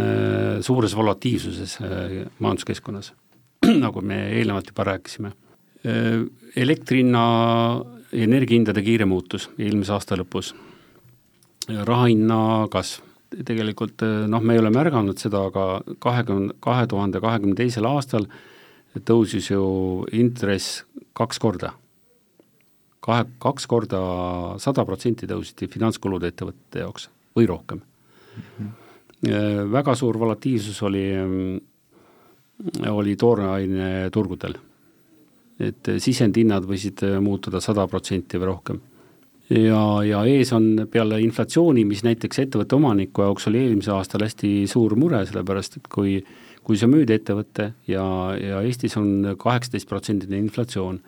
[0.67, 1.77] suures volatiivsuses
[2.43, 3.13] majanduskeskkonnas
[3.85, 5.33] nagu me eelnevalt juba rääkisime.
[6.59, 7.23] elektri hinna,
[8.13, 10.51] energiahindade kiire muutus eelmise aasta lõpus,
[11.69, 12.41] raha hinna
[12.73, 13.05] kasv,
[13.47, 15.67] tegelikult noh, me ei ole märganud seda, aga
[16.03, 18.27] kahekümne, kahe tuhande kahekümne teisel aastal
[19.07, 19.63] tõusis ju
[20.17, 20.83] intress
[21.17, 21.73] kaks korda.
[23.01, 24.01] kahe, kaks korda
[24.59, 28.43] sada protsenti tõusid finantskulud ettevõtete jaoks või rohkem mm.
[28.59, 29.71] -hmm.
[29.73, 31.05] väga suur volatiivsus oli
[32.91, 34.55] oli tooraine turgudel.
[35.59, 38.81] et sisendhinnad võisid muutuda sada protsenti või rohkem.
[39.51, 44.67] ja, ja ees on peale inflatsiooni, mis näiteks ettevõtte omaniku jaoks oli eelmisel aastal hästi
[44.67, 46.21] suur mure, sellepärast et kui
[46.69, 48.05] kui sa müüd ettevõtte ja,
[48.37, 50.99] ja Eestis on kaheksateist protsendine inflatsioon,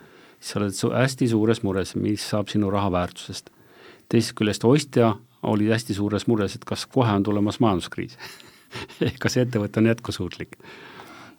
[0.40, 3.50] siis sa oled hästi suures mures, mis saab sinu raha väärtusest.
[4.08, 8.16] teisest küljest ostja oli hästi suures mures, et kas kohe on tulemas majanduskriis
[9.22, 10.56] kas ettevõte on jätkusuutlik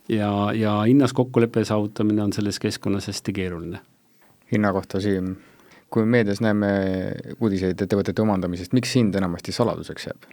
[0.09, 3.79] ja, ja hinnas kokkuleppe saavutamine on selles keskkonnas hästi keeruline.
[4.51, 5.35] hinna kohta, Siim,
[5.89, 6.67] kui meedias näeme
[7.39, 10.29] uudiseid ettevõtete omandamisest, miks hind enamasti saladuseks jääb?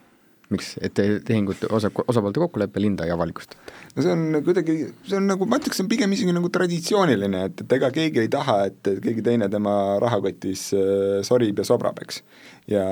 [0.48, 0.96] miks, et
[1.28, 3.74] tehingute osa, osapoolte kokkuleppel hinda ei avalikustata?
[3.96, 7.42] no see on kuidagi, see on nagu, ma ütleks, see on pigem isegi nagu traditsiooniline,
[7.50, 12.00] et, et ega keegi ei taha, et keegi teine tema rahakotis äh, sorib ja sobrab,
[12.00, 12.22] eks.
[12.72, 12.86] ja,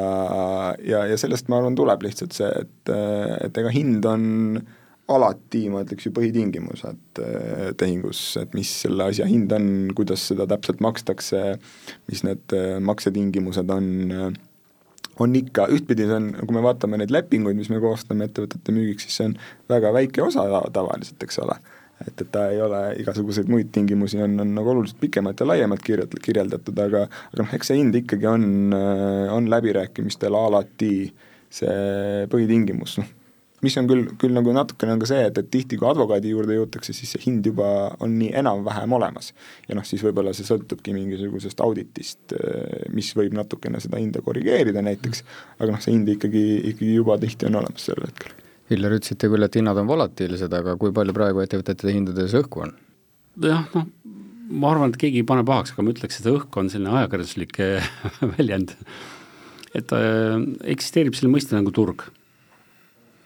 [0.84, 2.92] ja, ja sellest, ma arvan, tuleb lihtsalt see, et,
[3.48, 4.26] et ega hind on
[4.60, 4.74] äh,
[5.12, 10.48] alati, ma ütleks ju põhitingimused äh, tehingus, et mis selle asja hind on, kuidas seda
[10.50, 11.42] täpselt makstakse,
[12.10, 14.28] mis need äh, maksetingimused on, äh,
[15.22, 19.06] on ikka, ühtpidi see on, kui me vaatame neid lepinguid, mis me koostame ettevõtete müügiks,
[19.06, 19.36] siis see on
[19.70, 21.54] väga väike osa tavaliselt, eks ole.
[22.02, 25.84] et, et ta ei ole, igasuguseid muid tingimusi on, on nagu oluliselt pikemalt ja laiemalt
[25.86, 28.74] kirjut-, kirjeldatud, aga aga noh, eks see hind ikkagi on,
[29.32, 30.90] on läbirääkimistel alati
[31.56, 33.14] see põhitingimus, noh
[33.64, 36.56] mis on küll, küll nagu natukene on ka see, et, et tihti, kui advokaadi juurde
[36.58, 37.68] jõutakse, siis see hind juba
[38.04, 39.32] on nii enam-vähem olemas.
[39.68, 42.36] ja noh, siis võib-olla see sõltubki mingisugusest auditist,
[42.94, 45.24] mis võib natukene seda hinda korrigeerida näiteks,
[45.60, 48.34] aga noh, see hind ikkagi, ikkagi juba tihti on olemas sel hetkel.
[48.70, 52.74] Hillar, ütlesite küll, et hinnad on volatiilsed, aga kui palju praegu ettevõtete hindades õhku on?
[53.44, 53.88] jah, noh,
[54.56, 57.58] ma arvan, et keegi ei pane pahaks, aga ma ütleks, et õhk on selline ajakirjanduslik
[58.36, 58.76] väljend.
[59.76, 60.36] et äh,
[60.72, 62.06] eksisteerib selline mõiste nagu turg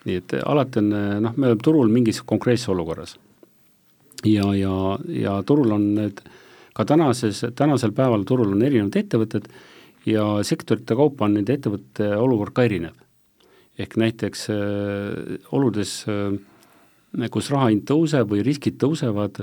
[0.07, 0.93] nii et alati on
[1.25, 3.17] noh, me oleme turul mingis konkreetses olukorras.
[4.25, 6.23] ja, ja, ja turul on need,
[6.77, 9.49] ka tänases, tänasel päeval turul on erinevad ettevõtted
[10.09, 12.95] ja sektorite kaupa on nende ettevõtete olukord ka erinev.
[13.81, 19.43] ehk näiteks äh, oludes äh,, kus raha hind tõuseb või riskid tõusevad,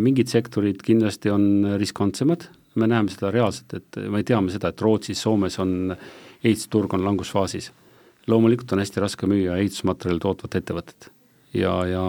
[0.00, 5.20] mingid sektorid kindlasti on riskantsemad, me näeme seda reaalselt, et me teame seda, et Rootsis,
[5.20, 5.92] Soomes on
[6.42, 7.70] ehitusturg on langusfaasis
[8.30, 11.10] loomulikult on hästi raske müüa ehitusmaterjali tootvat ettevõtet.
[11.54, 12.06] ja, ja,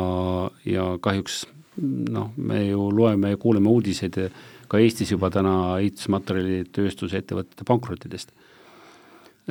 [0.65, 1.45] ja kahjuks
[2.10, 4.17] noh, me ju loeme ja kuuleme uudiseid
[4.71, 8.32] ka Eestis juba täna ehitusmaterjalitööstuse ettevõtete pankrottidest.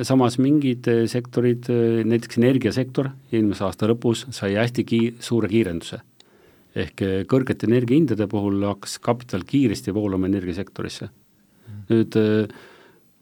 [0.01, 1.69] samas mingid sektorid,
[2.03, 6.01] näiteks energiasektor eelmise aasta lõpus sai hästi kii-, suure kiirenduse.
[6.75, 7.01] ehk
[7.31, 11.09] kõrgete energiahindade puhul hakkas kapital kiiresti voolama energiasektorisse.
[11.89, 12.17] nüüd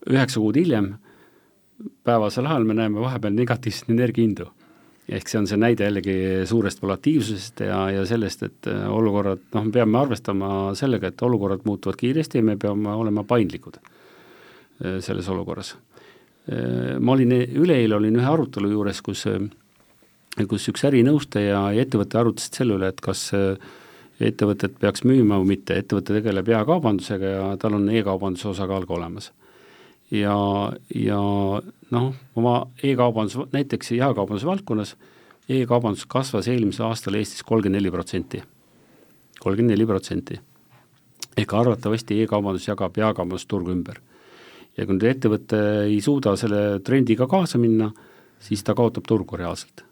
[0.10, 0.96] üheksa kuud hiljem,
[2.04, 4.50] päevasel ajal me näeme vahepeal negatiivseid energiahindu.
[5.14, 6.14] Ehk see on see näide jällegi
[6.48, 11.66] suurest volatiivsusest ja, ja sellest, et äh, olukorrad, noh, me peame arvestama sellega, et olukorrad
[11.68, 15.74] muutuvad kiiresti ja me peame olema paindlikud äh, selles olukorras.
[16.48, 19.26] Äh, ma olin, üleeile olin ühe arutelu juures, kus,
[20.48, 23.28] kus üks ärinõustaja ja ettevõte arutasid selle üle, et kas
[24.24, 29.34] ettevõtet peaks müüma või mitte, ettevõte tegeleb jaekaubandusega ja tal on e-kaubanduse osakaal ka olemas
[30.14, 30.36] ja,
[30.96, 31.20] ja
[31.94, 34.96] noh, oma e-kaubandus, näiteks jaekaubanduse valdkonnas,
[35.50, 38.42] e-kaubandus kasvas eelmisel aastal Eestis kolmkümmend neli protsenti,
[39.40, 40.40] kolmkümmend neli protsenti.
[41.38, 44.02] ehk arvatavasti e-kaubandus jagab jaekaubandusturgu ümber.
[44.78, 47.92] ja kui nüüd ettevõte ei suuda selle trendiga kaasa minna,
[48.40, 49.84] siis ta kaotab turgu reaalselt.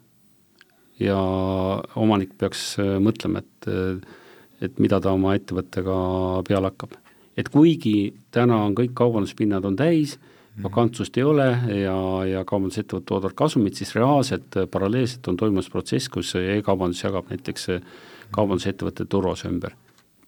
[1.00, 1.18] ja
[1.96, 3.70] omanik peaks mõtlema, et
[4.62, 5.94] et mida ta oma ettevõttega
[6.46, 7.01] peale hakkab
[7.36, 10.62] et kuigi täna on kõik kaubanduspinnad on täis, mhm.
[10.66, 11.48] vakantsust ei ole
[11.82, 11.96] ja,
[12.28, 17.68] ja kaubandusettevõtted toodavad kasumit, siis reaalselt äh, paralleelselt on toimumas protsess, kus e-kaubandus jagab näiteks
[17.76, 17.86] äh,
[18.32, 19.76] kaubandusettevõtete turuosa ümber.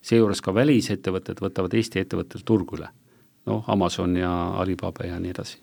[0.04, 2.88] seejuures ka välisettevõtted võtavad Eesti ettevõttel turgu üle,
[3.46, 5.58] noh, Amazon ja Alibaba ja nii edasi.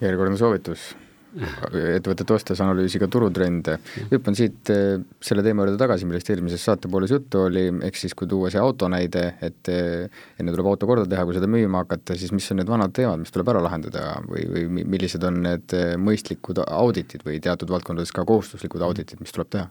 [0.00, 0.96] järjekordne soovitus
[1.36, 3.76] ettevõtete ostes analüüsiga turutrende.
[4.10, 8.28] hüppan siit eh, selle teema juurde tagasi, millest eelmises saatepooles juttu oli, ehk siis kui
[8.30, 10.08] tuua see auto näide, et eh,
[10.40, 13.20] enne tuleb auto korda teha, kui seda müüma hakata, siis mis on need vanad teemad,
[13.22, 18.14] mis tuleb ära lahendada või, või millised on need eh, mõistlikud auditid või teatud valdkondades
[18.16, 19.68] ka kohustuslikud auditid, mis tuleb teha?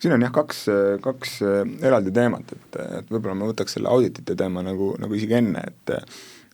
[0.00, 0.62] siin on jah, kaks,
[1.04, 1.32] kaks
[1.84, 5.96] eraldi teemat, et, et võib-olla ma võtaks selle auditite teema nagu, nagu isegi enne, et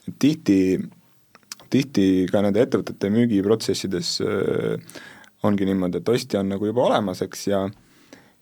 [0.05, 0.57] et tihti
[1.73, 5.01] tihti ka nende ettevõtete müügiprotsessides äh,
[5.45, 7.65] ongi niimoodi, et ostja on nagu juba olemas, eks, ja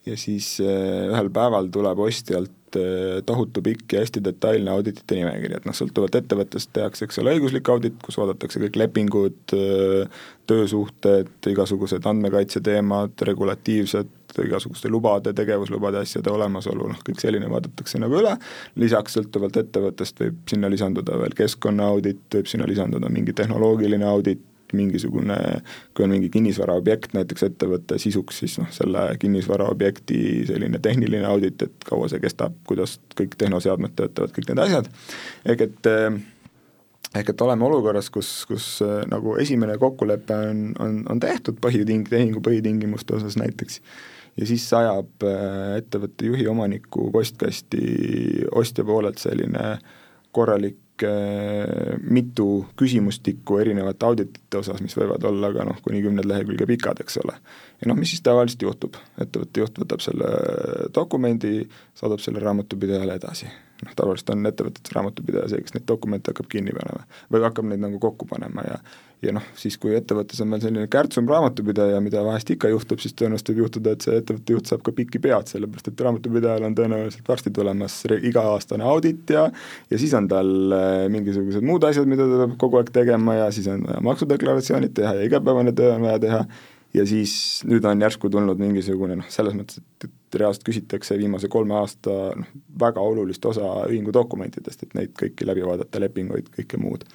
[0.07, 2.51] ja siis äh, ühel päeval tuleb ostjalt
[3.27, 7.69] tohutu pikk ja hästi detailne auditite nimekiri, et noh, sõltuvalt ettevõttest tehakse, eks ole, õiguslik
[7.73, 9.55] audit, kus vaadatakse kõik lepingud,
[10.51, 18.17] töösuhted, igasugused andmekaitse teemad, regulatiivsed igasuguste lubade, tegevuslubade asjade olemasolu, noh kõik selline vaadatakse nagu
[18.21, 18.33] üle,
[18.81, 24.41] lisaks sõltuvalt ettevõttest võib sinna lisanduda veel keskkonnaaudit, võib sinna lisanduda mingi tehnoloogiline audit,
[24.77, 25.39] mingisugune,
[25.95, 31.89] kui on mingi kinnisvaraobjekt näiteks ettevõtte sisuks, siis noh, selle kinnisvaraobjekti selline tehniline audit, et
[31.89, 34.93] kaua see kestab, kuidas kõik tehnoseadmed töötavad, kõik need asjad,
[35.49, 35.93] ehk et
[37.13, 38.67] ehk et oleme olukorras, kus, kus
[39.11, 43.83] nagu esimene kokkulepe on, on, on tehtud põhiting-, tehingu põhitingimuste osas näiteks,
[44.41, 47.83] ja siis sajab äh, ettevõtte juhi omaniku postkasti
[48.57, 49.77] ostja poolelt selline
[50.33, 50.79] korralik
[52.03, 52.47] mitu
[52.79, 57.35] küsimustikku erinevate auditite osas, mis võivad olla ka noh, kuni kümned lehekülge pikad, eks ole.
[57.81, 60.31] ja noh, mis siis tavaliselt juhtub, ettevõtte juht võtab selle
[60.95, 61.67] dokumendi,
[61.99, 63.51] saadab selle raamatupidajale edasi
[63.87, 67.83] noh, tavaliselt on ettevõtetes raamatupidaja see, kes neid dokumente hakkab kinni panema või hakkab neid
[67.83, 68.83] nagu kokku panema ja
[69.23, 73.15] ja noh, siis kui ettevõttes on veel selline kärtsum raamatupidaja, mida vahest ikka juhtub, siis
[73.15, 76.75] tõenäoliselt võib juhtuda, et see ettevõtte juht saab ka pikki pead, sellepärast et raamatupidajal on
[76.79, 79.45] tõenäoliselt varsti tulemas iga-aastane audit ja
[79.91, 83.49] ja siis on tal äh, mingisugused muud asjad, mida ta peab kogu aeg tegema ja
[83.55, 86.45] siis on vaja maksudeklaratsioonid teha ja igapäevane töö on vaja teha
[86.95, 87.35] ja siis
[87.69, 92.17] nüüd on järsku tulnud mingisugune noh, selles mõttes, et, et reaalselt küsitakse viimase kolme aasta
[92.39, 97.07] noh, väga olulist osa ühingu dokumentidest, et neid kõiki läbi vaadata, lepinguid, kõike muud.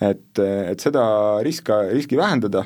[0.00, 1.04] et, et seda
[1.46, 2.64] riska, riski vähendada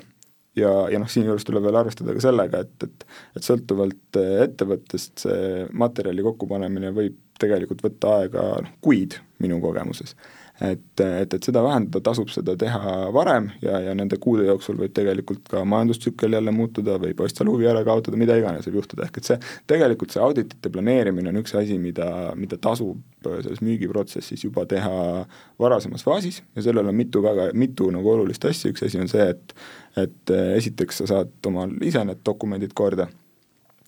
[0.59, 5.67] ja, ja noh, siinjuures tuleb veel arvestada ka sellega, et, et et sõltuvalt ettevõttest see
[5.75, 10.15] materjali kokkupanemine võib tegelikult võtta aega noh, kuid minu kogemuses
[10.61, 14.93] et, et, et seda vähendada, tasub seda teha varem ja, ja nende kuude jooksul võib
[14.95, 19.19] tegelikult ka majandustsükkel jälle muutuda, võib ostjal huvi ära kaotada, mida iganes võib juhtuda, ehk
[19.19, 19.39] et see,
[19.71, 22.07] tegelikult see auditite planeerimine on üks asi, mida,
[22.39, 25.25] mida tasub selles müügiprotsessis juba teha
[25.61, 29.27] varasemas faasis ja sellel on mitu väga, mitu nagu olulist asja, üks asi on see,
[29.35, 29.59] et
[29.99, 33.07] et esiteks sa saad omal ise need dokumendid korda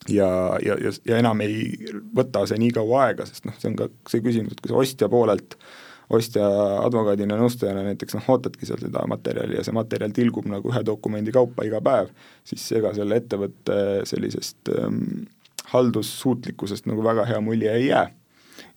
[0.07, 0.29] ja,
[0.63, 3.91] ja, ja, ja enam ei võta see nii kaua aega, sest noh, see on ka
[4.11, 5.75] see küsimus, et kui sa ostja poolelt äh,
[6.15, 6.47] ostja
[6.85, 11.35] advokaadina, nõustajana näiteks noh, ootadki seal seda materjali ja see materjal tilgub nagu ühe dokumendi
[11.35, 12.13] kaupa iga päev,
[12.47, 15.27] siis ega selle ettevõtte sellisest ähm,
[15.73, 18.07] haldussuutlikkusest nagu väga hea mulje ei jää.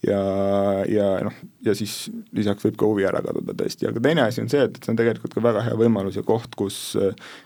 [0.08, 0.20] ja,
[0.90, 4.50] ja noh, ja siis lisaks võib ka huvi ära kaduda tõesti, aga teine asi on
[4.52, 6.80] see, et, et see on tegelikult ka väga hea võimalus ja koht, kus,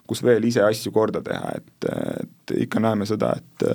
[0.09, 1.89] kus veel ise asju korda teha, et,
[2.23, 3.67] et ikka näeme seda, et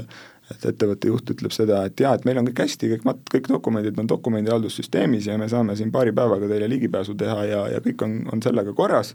[0.55, 3.49] et ettevõtte juht ütleb seda, et jaa, et meil on kõik hästi, kõik mat-, kõik
[3.53, 8.05] dokumendid on dokumendihaldussüsteemis ja me saame siin paari päevaga teile ligipääsu teha ja, ja kõik
[8.07, 9.15] on, on sellega korras,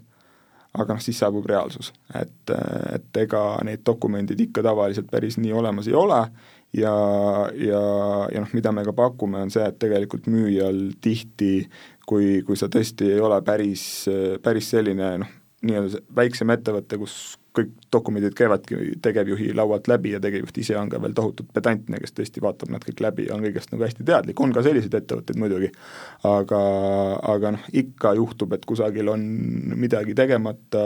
[0.74, 2.54] aga noh, siis saabub reaalsus, et,
[2.94, 6.20] et ega need dokumendid ikka tavaliselt päris nii olemas ei ole
[6.74, 6.94] ja,
[7.54, 7.82] ja,
[8.32, 11.68] ja noh, mida me ka pakume, on see, et tegelikult müüjal tihti,
[12.08, 13.86] kui, kui sa tõesti ei ole päris,
[14.42, 15.32] päris selline noh,
[15.64, 17.16] nii-öelda väiksem ettevõte, kus
[17.54, 22.14] kõik dokumendid käivadki tegevjuhi laualt läbi ja tegevjuht ise on ka veel tohutult pedantne, kes
[22.16, 25.38] tõesti vaatab nad kõik läbi ja on kõigest nagu hästi teadlik, on ka selliseid ettevõtteid
[25.38, 25.70] muidugi,
[26.30, 26.62] aga,
[27.34, 29.22] aga noh, ikka juhtub, et kusagil on
[29.78, 30.84] midagi tegemata,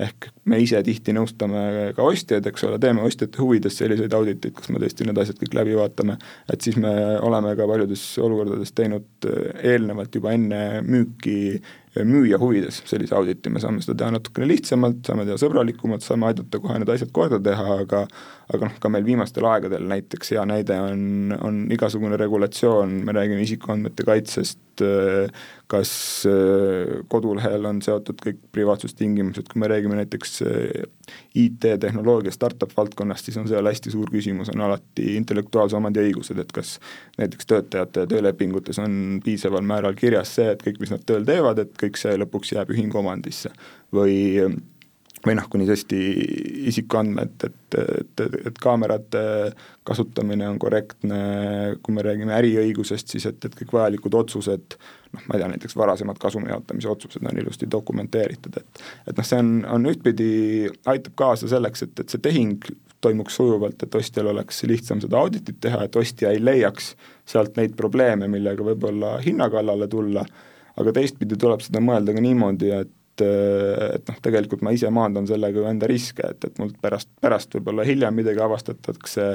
[0.00, 4.70] ehk me ise tihti nõustame ka ostjaid, eks ole, teeme ostjate huvides selliseid auditeid, kus
[4.72, 6.16] me tõesti need asjad kõik läbi vaatame,
[6.52, 9.28] et siis me oleme ka paljudes olukordades teinud
[9.62, 11.60] eelnevalt juba enne müüki
[12.08, 16.60] müüja huvides sellise auditi, me saame seda teha natukene lihtsamalt, saame teha sõbralikumalt, saame aidata
[16.62, 18.06] kohe need asjad korda teha, aga
[18.52, 23.44] aga noh, ka meil viimastel aegadel näiteks hea näide on, on igasugune regulatsioon, me räägime
[23.46, 24.60] isikuandmete kaitsest,
[25.72, 25.92] kas
[27.12, 30.40] kodulehel on seotud kõik privaatsustingimused, kui me räägime näiteks
[31.38, 36.52] IT-tehnoloogia startup valdkonnast, siis on seal hästi suur küsimus, on alati intellektuaalse omandi õigused, et
[36.56, 36.74] kas
[37.20, 41.72] näiteks töötajate töölepingutes on piisaval määral kirjas see, et kõik, mis nad tööl teevad, et
[41.80, 43.52] kõik see lõpuks jääb ühingu omandisse
[43.92, 44.44] või
[45.26, 45.98] või noh, kuni tõesti
[46.70, 49.22] isikuandmed, et, et, et kaamerate
[49.86, 51.20] kasutamine on korrektne,
[51.82, 54.76] kui me räägime äriõigusest, siis et, et kõik vajalikud otsused,
[55.14, 59.26] noh, ma ei tea, näiteks varasemad kasumi jaotamise otsused on ilusti dokumenteeritud, et et noh,
[59.26, 60.30] see on, on ühtpidi,
[60.90, 62.66] aitab kaasa selleks, et, et see tehing
[63.02, 66.92] toimuks sujuvalt, et ostjal oleks lihtsam seda auditit teha, et ostja ei leiaks
[67.28, 70.24] sealt neid probleeme, millega võib-olla hinna kallale tulla,
[70.78, 73.24] aga teistpidi tuleb seda mõelda ka niimoodi, et et,
[73.96, 77.54] et noh, tegelikult ma ise maandan sellega ju enda riske, et, et mul pärast, pärast
[77.56, 79.26] võib-olla hiljem midagi avastatakse,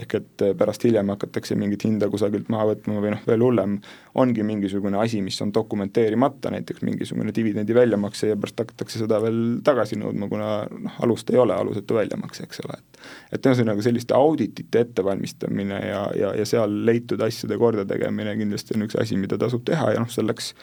[0.00, 3.76] ehk et pärast hiljem hakatakse mingit hinda kusagilt maha võtma või noh, veel hullem,
[4.16, 9.60] ongi mingisugune asi, mis on dokumenteerimata, näiteks mingisugune dividendi väljamakse ja pärast hakatakse seda veel
[9.66, 12.96] tagasi nõudma, kuna noh, alust ei ole, alusetu väljamakse, eks ole, et
[13.36, 18.98] et ühesõnaga selliste auditite ettevalmistamine ja, ja, ja seal leitud asjade kordategemine kindlasti on üks
[19.00, 20.54] asi, mida tasub teha ja noh, selleks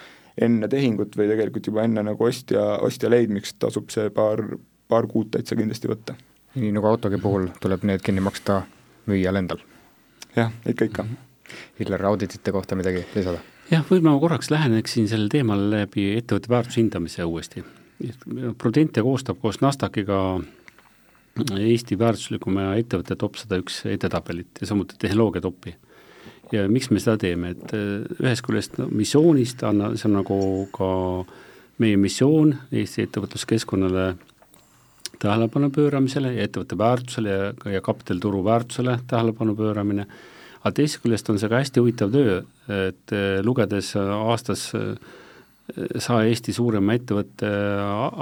[0.41, 4.41] enne tehingut või tegelikult juba enne nagu ostja, ostja leidmist tasub see paar,
[4.89, 6.15] paar kuud täitsa kindlasti võtta.
[6.55, 8.63] nii nagu autogi puhul tuleb need kinni maksta
[9.09, 9.61] müüjal endal?
[10.35, 11.05] jah, ikka, ikka.
[11.79, 13.39] Hillar, auditite kohta midagi lisada?
[13.69, 17.63] jah, võib-olla ma korraks läheneksin sellele teemale läbi ettevõtte väärtuse hindamise uuesti.
[18.57, 20.17] Prudente koostab koos Nasdaqiga
[21.57, 25.73] Eesti väärtuslikuma ettevõtte top sada üks edetabelit ja samuti tehnoloogia topi
[26.51, 30.37] ja miks me seda teeme, et äh, ühest küljest no, missioonist anna, see on nagu
[30.75, 30.89] ka
[31.81, 34.13] meie missioon Eesti ettevõtluskeskkonnale
[35.23, 40.05] tähelepanu pööramisele ja ettevõtte väärtusele ja, ja kapitalturu väärtusele tähelepanu pööramine,
[40.61, 42.39] aga teisest küljest on see ka hästi huvitav töö,
[42.89, 44.95] et äh, lugedes aastas äh,
[45.97, 47.49] saja Eesti suurema ettevõtte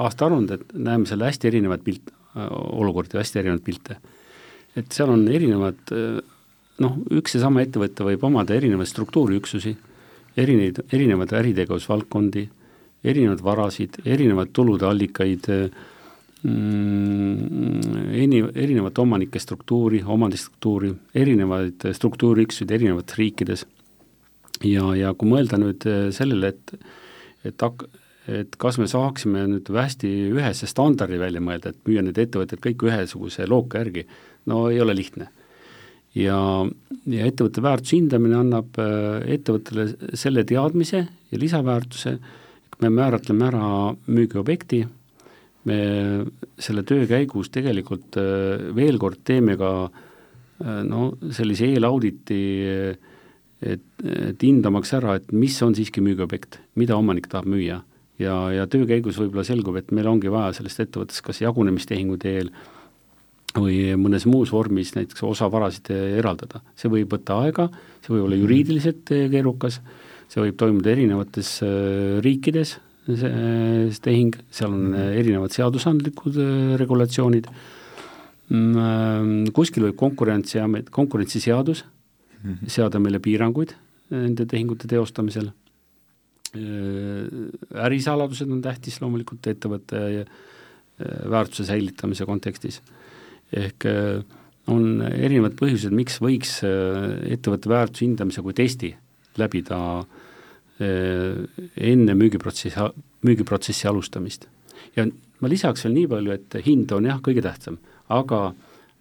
[0.05, 3.97] aastaaruanded, näeme seal hästi erinevaid pilt-, olukordi, hästi erinevaid pilte.
[4.77, 5.89] et seal on erinevad
[6.81, 9.75] noh, üks ja sama ettevõte võib omada erinevaid struktuuriüksusi,
[10.39, 12.43] erinevaid, erinevaid äritegevusvaldkondi,
[13.03, 15.49] erinevaid varasid, erinevaid tulude allikaid
[16.43, 17.77] mm,,
[18.17, 23.65] eri, erinevat omanike struktuuri, omandistruktuuri, erinevaid struktuuriüksuseid erinevates riikides.
[24.63, 26.65] ja, ja kui mõelda nüüd sellele, et,
[27.49, 27.87] et hak-,
[28.29, 32.85] et kas me saaksime nüüd hästi ühese standardi välja mõelda, et müüa need ettevõtted kõik
[32.89, 34.05] ühesuguse looka järgi,
[34.45, 35.31] no ei ole lihtne
[36.17, 36.37] ja,
[37.07, 42.15] ja ettevõtte väärtuse hindamine annab äh, ettevõttele selle teadmise ja lisaväärtuse,
[42.81, 43.67] me määratleme ära
[44.09, 44.81] müügiobjekti,
[45.69, 45.77] me
[46.61, 52.41] selle töö käigus tegelikult äh, veel kord teeme ka äh, no sellise eelauditi,
[53.61, 57.81] et, et hindamaks ära, et mis on siiski müügiobjekt, mida omanik tahab müüa.
[58.21, 62.51] ja, ja töö käigus võib-olla selgub, et meil ongi vaja sellest ettevõttest kas jagunemistehingu teel
[62.51, 62.80] äh,
[63.55, 66.61] või mõnes muus vormis näiteks osa varasid eraldada.
[66.75, 67.67] see võib võtta aega,
[68.01, 69.81] see võib olla juriidiliselt keerukas,
[70.31, 72.77] see võib toimuda erinevates äh, riikides,
[73.07, 77.49] see tehing, seal on äh, erinevad seadusandlikud äh, regulatsioonid,
[78.49, 81.83] mm, kuskil võib Konkurentsiamet, konkurentsiseadus
[82.41, 82.71] mhm.
[82.71, 83.75] seada meile piiranguid
[84.11, 85.53] nende tehingute teostamisel,
[86.51, 90.25] ärisaladused on tähtis loomulikult ettevõtte
[91.31, 92.81] väärtuse säilitamise kontekstis
[93.51, 94.21] ehk äh,
[94.71, 98.91] on erinevad põhjused, miks võiks äh, ettevõtte väärtuse hindamise kui testi
[99.39, 102.89] läbida äh, enne müügiprotsessi,
[103.27, 104.47] müügiprotsessi alustamist.
[104.95, 105.07] ja
[105.39, 107.79] ma lisaks veel nii palju, et hind on jah, kõige tähtsam,
[108.09, 108.51] aga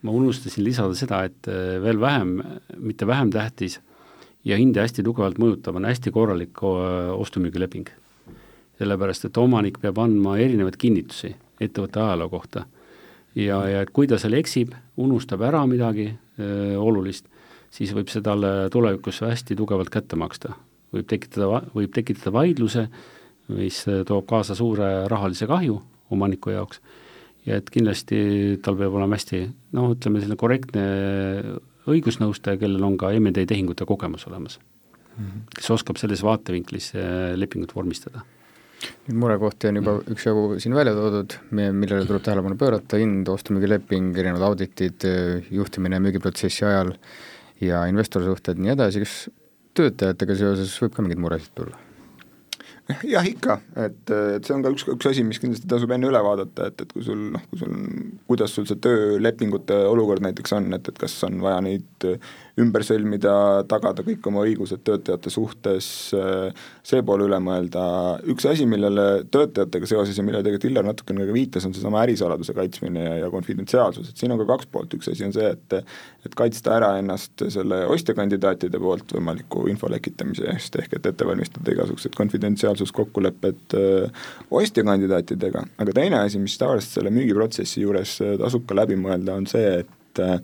[0.01, 1.47] ma unustasin lisada seda, et
[1.85, 2.39] veel vähem,
[2.81, 3.81] mitte vähem tähtis
[4.49, 7.91] ja hinde hästi tugevalt mõjutav on hästi korralik ostu-müügileping.
[8.81, 12.65] sellepärast, et omanik peab andma erinevaid kinnitusi ettevõtte ajaloo kohta.
[13.39, 17.29] Ja, ja et kui ta seal eksib, unustab ära midagi öö, olulist,
[17.71, 20.57] siis võib see talle tulevikus hästi tugevalt kätte maksta.
[20.91, 22.89] võib tekitada, võib tekitada vaidluse,
[23.55, 25.79] mis toob kaasa suure rahalise kahju
[26.11, 26.81] omaniku jaoks
[27.47, 29.45] ja et kindlasti tal peab olema hästi
[29.77, 30.83] noh, ütleme selline korrektne
[31.91, 35.47] õigusnõustaja, kellel on ka M&A tehingute kogemus olemas mm, -hmm.
[35.57, 36.93] kes oskab selles vaatevinklis
[37.37, 38.27] lepingut vormistada
[38.81, 44.47] Neid murekohti on juba üksjagu siin välja toodud, millele tuleb tähelepanu pöörata, hind, ostu-müügileping, erinevad
[44.49, 45.05] auditid,
[45.53, 46.95] juhtimine müügiprotsessi ajal
[47.61, 49.21] ja investorsuhted, nii edasi, kas
[49.77, 51.87] töötajatega seoses võib ka mingeid muresid tulla?
[53.07, 56.21] jah, ikka, et, et see on ka üks, üks asi, mis kindlasti tasub enne üle
[56.25, 57.77] vaadata, et, et kui sul noh, kui sul
[58.31, 62.09] kuidas sul see töölepingute olukord näiteks on, et, et kas on vaja neid
[62.61, 63.33] ümber sõlmida,
[63.71, 65.89] tagada kõik oma õigused töötajate suhtes,
[66.87, 67.83] see pool üle mõelda,
[68.31, 72.55] üks asi, millele töötajatega seoses ja millele tegelikult Illar natukene ka viitas, on seesama ärisaladuse
[72.57, 75.79] kaitsmine ja, ja konfidentsiaalsus, et siin on ka kaks poolt, üks asi on see, et
[76.21, 81.73] et kaitsta ära ennast selle ostjakandidaatide poolt võimaliku info lekitamise eest, ehk et ette valmistada
[81.73, 83.77] igasugused konfidentsiaalsuskokkulepped
[84.61, 89.81] ostjakandidaatidega, aga teine asi, mis tavaliselt selle müügiprotsessi juures tasub ka läbi mõelda, on see,
[89.81, 90.41] et Äh,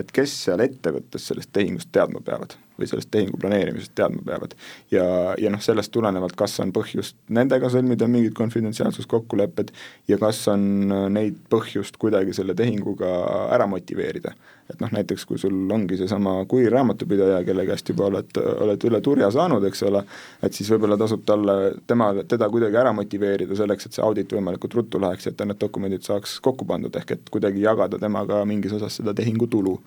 [0.00, 4.54] et kes seal ettevõttes sellest tehingust teadma peavad või sellest tehingu planeerimisest teadma peavad.
[4.90, 5.04] ja,
[5.38, 9.72] ja noh, sellest tulenevalt, kas on põhjust nendega sõlmida mingid konfidentsiaalsuskokkulepped
[10.08, 13.10] ja kas on äh, neid põhjust kuidagi selle tehinguga
[13.54, 14.34] ära motiveerida.
[14.70, 19.00] et noh, näiteks kui sul ongi seesama kuir raamatupidaja, kelle käest juba oled, oled üle
[19.02, 20.04] turja saanud, eks ole,
[20.46, 21.56] et siis võib-olla tasub talle,
[21.90, 25.60] tema, teda kuidagi ära motiveerida selleks, et see audit võimalikult ruttu läheks et ta need
[25.60, 29.78] dokumendid saaks kokku pandud, ehk et kuidagi jagada temaga mingis osas seda tehingutulu.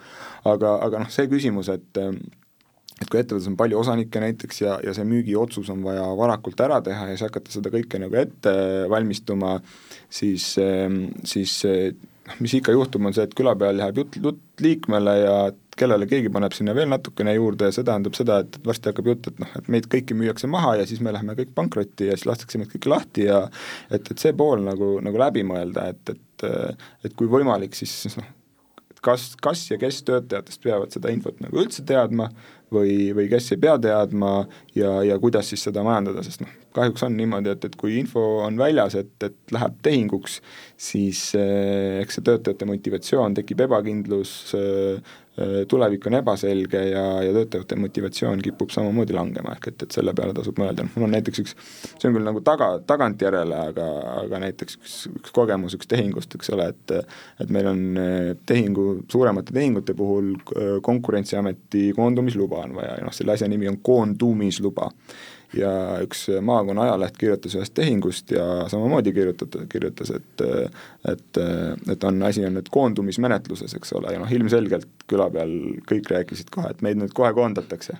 [0.49, 2.03] aga, aga noh, see küsimus, et
[3.01, 6.79] et kui ettevõttes on palju osanikke näiteks ja, ja see müügiotsus on vaja varakult ära
[6.85, 8.53] teha ja siis hakata seda kõike nagu ette
[8.91, 9.57] valmistuma,
[10.13, 10.53] siis,
[11.27, 15.37] siis noh, mis ikka juhtub, on see, et küla peal läheb jutt, jutt liikmele ja
[15.73, 19.31] kellele keegi paneb sinna veel natukene juurde ja see tähendab seda, et varsti hakkab jutt,
[19.31, 22.27] et noh, et meid kõiki müüakse maha ja siis me läheme kõik pankrotti ja siis
[22.29, 23.41] lastakse meid kõiki lahti ja
[23.89, 28.25] et, et see pool nagu, nagu läbi mõelda, et, et et kui võimalik, siis noh,
[29.03, 32.29] kas, kas ja kes töötajatest peavad seda infot nagu üldse teadma
[32.73, 34.33] või, või kes ei pea teadma
[34.77, 38.23] ja, ja kuidas siis seda majandada, sest noh, kahjuks on niimoodi, et, et kui info
[38.43, 40.39] on väljas, et, et läheb tehinguks,
[40.89, 45.13] siis eh, eks see töötajate motivatsioon, tekib ebakindlus eh,,
[45.69, 50.35] tulevik on ebaselge ja, ja töötajate motivatsioon kipub samamoodi langema, ehk et, et selle peale
[50.37, 51.55] tasub mõelda, noh mul on näiteks üks,
[51.95, 53.87] see on küll nagu taga, tagantjärele, aga,
[54.21, 56.95] aga näiteks üks, üks kogemus üks tehingust, eks ole, et
[57.41, 63.15] et meil on äh, tehingu, suuremate tehingute puhul äh, Konkurentsiameti koondumisluba on vaja ja noh,
[63.15, 64.91] selle asja nimi on koondumisluba
[65.57, 65.71] ja
[66.03, 70.43] üks maakonna ajaleht kirjutas ühest tehingust ja samamoodi kirjutada, kirjutas, et
[71.09, 71.39] et,
[71.91, 75.51] et on, asi on nüüd koondumismenetluses, eks ole, ja noh, ilmselgelt küla peal
[75.89, 77.97] kõik rääkisid kohe, et meid nüüd kohe koondatakse.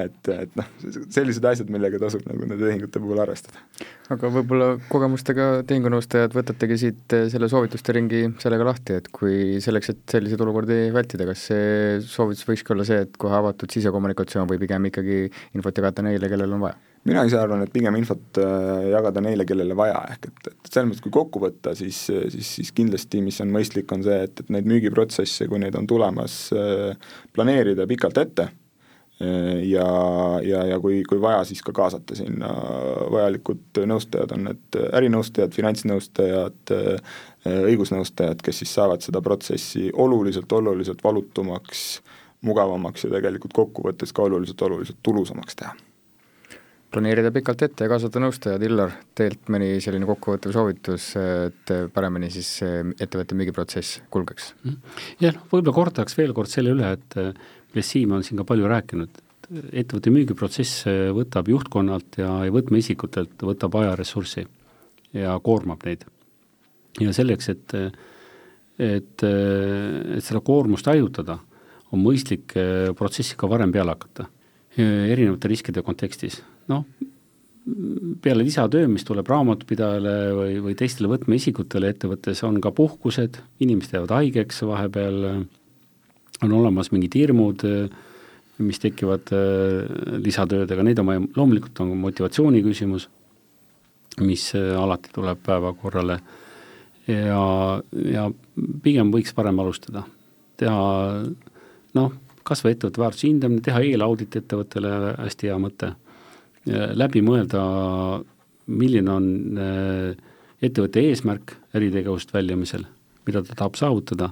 [0.00, 0.66] et, et noh,
[1.14, 3.62] sellised asjad, millega tasub nagu nende tehingute puhul arvestada.
[4.10, 10.04] aga võib-olla kogemustega tehingunõustajad võtategi siit selle soovituste ringi sellega lahti, et kui selleks, et
[10.18, 14.90] selliseid olukordi vältida, kas see soovitus võikski olla see, et kohe avatud sisekommunikatsioon või pigem
[14.90, 16.89] ikkagi infot jagada neile, kellel on vaja?
[17.08, 20.90] Mina ise arvan, et pigem infot äh, jagada neile, kellele vaja, ehk et, et selles
[20.90, 21.98] mõttes, kui kokku võtta, siis,
[22.34, 25.88] siis, siis kindlasti, mis on mõistlik, on see, et, et neid müügiprotsesse, kui neid on
[25.90, 29.88] tulemas, äh, planeerida pikalt ette äh, ja,
[30.44, 32.52] ja, ja kui, kui vaja, siis ka kaasata sinna.
[33.10, 36.76] Vajalikud nõustajad, on need ärinõustajad, finantsnõustajad,
[37.48, 41.84] õigusnõustajad, kes siis saavad seda protsessi oluliselt, oluliselt valutumaks,
[42.44, 45.76] mugavamaks ja tegelikult kokkuvõttes ka oluliselt, oluliselt tulusamaks teha
[46.90, 52.50] planeerida pikalt ette ja kaasata nõustajad, Illar, teilt mõni selline kokkuvõttev soovitus, et paremini siis
[52.64, 54.52] ettevõtte müügiprotsess kulgeks?
[54.64, 54.78] Mhm.
[55.22, 57.18] jah, noh, võib-olla kordaks veel kord selle üle, et
[57.70, 59.20] millest Siim on siin ka palju rääkinud,
[59.70, 60.86] ettevõtte müügiprotsess
[61.16, 64.46] võtab juhtkonnalt ja, ja võtmeisikutelt, võtab ajaressurssi
[65.18, 66.04] ja koormab neid.
[67.00, 67.76] ja selleks, et,
[68.78, 71.38] et, et seda koormust hajutada,
[71.90, 72.54] on mõistlik
[72.98, 74.28] protsessi ka varem peale hakata
[74.78, 76.38] erinevate riskide kontekstis
[76.70, 76.84] noh,
[78.22, 84.14] peale lisatöö, mis tuleb raamatupidajale või, või teistele võtmeisikutele ettevõttes, on ka puhkused, inimesed jäävad
[84.16, 85.18] haigeks vahepeal,
[86.40, 87.64] on olemas mingid hirmud,
[88.60, 93.08] mis tekivad äh, lisatöödega, neid on vaja, loomulikult on motivatsiooni küsimus,
[94.20, 96.20] mis äh, alati tuleb päevakorrale.
[97.10, 97.44] Ja,
[98.06, 98.26] ja
[98.84, 100.04] pigem võiks varem alustada,
[100.60, 100.82] teha
[101.96, 102.12] noh,
[102.46, 105.94] kas või ettevõtte väärtuse hindamine, teha eelaudit ettevõttele, hästi hea mõte,
[106.68, 107.62] läbi mõelda,
[108.70, 109.26] milline on
[109.58, 110.30] äh,
[110.62, 112.84] ettevõtte eesmärk äritegevust väljumisel,
[113.26, 114.30] mida ta tahab saavutada.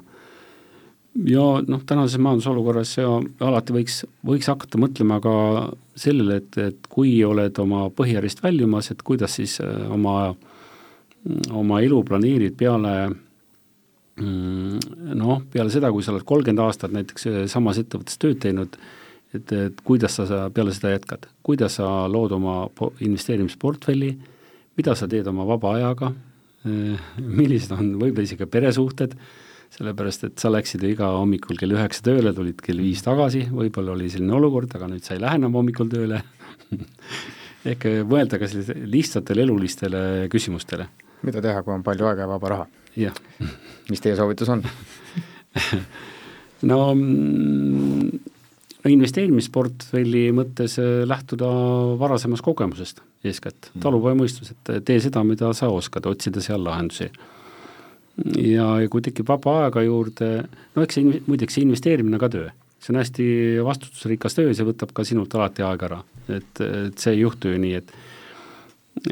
[1.26, 3.08] Ja noh, tänases majandusolukorras ja
[3.42, 5.32] alati võiks, võiks hakata mõtlema ka
[5.98, 10.34] sellele, et, et kui oled oma põhiärist väljumas, et kuidas siis äh, oma,
[11.50, 14.78] oma elu planeerid peale mm,
[15.18, 18.78] noh, peale seda, kui sa oled kolmkümmend aastat näiteks äh, samas ettevõttes tööd teinud,
[19.34, 22.60] et, et kuidas sa peale seda jätkad, kuidas sa lood oma
[23.04, 24.14] investeerimisportfelli,
[24.78, 26.12] mida sa teed oma vaba ajaga,
[26.68, 29.18] äh, millised on võib-olla isegi peresuhted
[29.74, 33.94] sellepärast et sa läksid ju iga hommikul kell üheksa tööle, tulid kell viis tagasi, võib-olla
[33.94, 36.22] oli selline olukord, aga nüüd sa ei lähe enam hommikul tööle
[37.70, 40.02] ehk mõelda ka sellistele lihtsatele elulistele
[40.32, 40.88] küsimustele.
[41.26, 42.66] mida teha, kui on palju aega ja vaba raha?
[42.96, 43.14] jah.
[43.90, 44.64] mis teie soovitus on
[46.70, 48.10] no mm,
[48.92, 51.48] investeerimisportfelli mõttes äh, lähtuda
[52.00, 57.08] varasemast kogemusest eeskätt, talupojamõistus, et tee seda, mida sa oskad, otsida seal lahendusi.
[58.42, 60.30] Ja, ja kui tekib vaba aega juurde,
[60.74, 62.48] no eks see, muideks see investeerimine ka töö,
[62.82, 63.26] see on hästi
[63.66, 67.60] vastutusrikas töö, see võtab ka sinult alati aega ära, et, et see ei juhtu ju
[67.62, 67.94] nii, et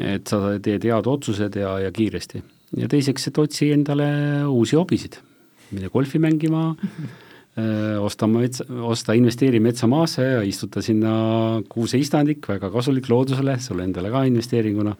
[0.03, 2.41] et sa teed head otsused ja, ja kiiresti.
[2.75, 4.09] ja teiseks, et otsi endale
[4.51, 5.15] uusi hobisid,
[5.71, 6.73] mine golfi mängima
[8.01, 11.11] osta metsa, osta, investeeri metsamaasse ja istuta sinna
[11.69, 14.95] kuuseistandik, väga kasulik loodusele, sulle endale ka investeeringuna.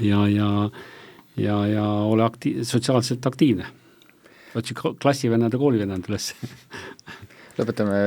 [0.00, 0.50] ja, ja
[1.36, 3.66] ja, ja ole akti-, sotsiaalselt aktiivne.
[4.54, 6.30] otsi klassivennad ja koolivennad üles
[7.58, 7.98] lõpetame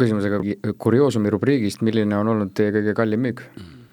[0.00, 0.40] küsimusega
[0.80, 3.44] kurioosumi rubriigist, milline on olnud teie kõige kallim müük?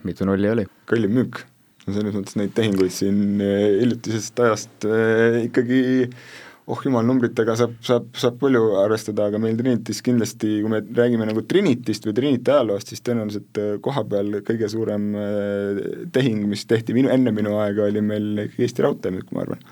[0.08, 0.68] mitu nulli oli?
[0.88, 1.44] kallim müük?
[1.86, 6.24] no selles mõttes neid tehinguid siin eh, hiljutisest ajast äh, ikkagi äh,
[6.70, 11.28] oh jumal, numbritega saab, saab, saab palju arvestada, aga meil Trinitis kindlasti, kui me räägime
[11.30, 15.82] nagu Trinitist või Trinity ajaloost, siis tõenäoliselt äh, koha peal kõige suurem äh,
[16.16, 19.64] tehing, mis tehti minu, enne minu aega, oli meil Eesti Raudtee müük, ma arvan.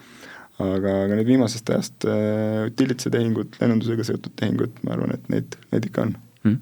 [0.58, 5.60] aga, aga nüüd viimasest ajast äh, utilitse tehingud, lennundusega seotud tehingud, ma arvan, et neid,
[5.74, 6.16] neid ikka on.
[6.48, 6.62] Hmm?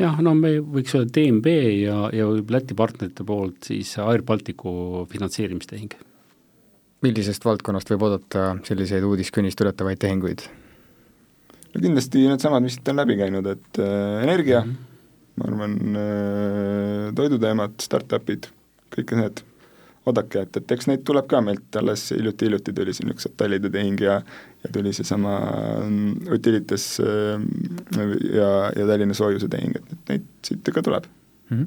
[0.00, 5.94] Jah, no me võiks öelda DNB ja, ja Läti partnerite poolt siis Air Balticu finantseerimistehing
[7.02, 10.46] millisest valdkonnast võib oodata selliseid uudiskünnist ületavaid tehinguid?
[11.72, 15.38] no kindlasti needsamad, mis siit on läbi käinud, et äh, energia mm, -hmm.
[15.40, 18.50] ma arvan äh,, toiduteemad, startup'id,
[18.92, 19.42] kõik need,
[20.06, 24.00] oodake, et, et eks neid tuleb ka meilt, alles hiljuti-hiljuti tuli siin üks Tallide tehing
[24.02, 24.20] ja
[24.62, 25.38] ja tuli seesama
[25.88, 27.40] mm, Utilitas äh,
[28.34, 31.08] ja, ja Tallinna soojuse tehing, et, et neid siit ikka tuleb
[31.50, 31.58] mm.
[31.58, 31.66] -hmm.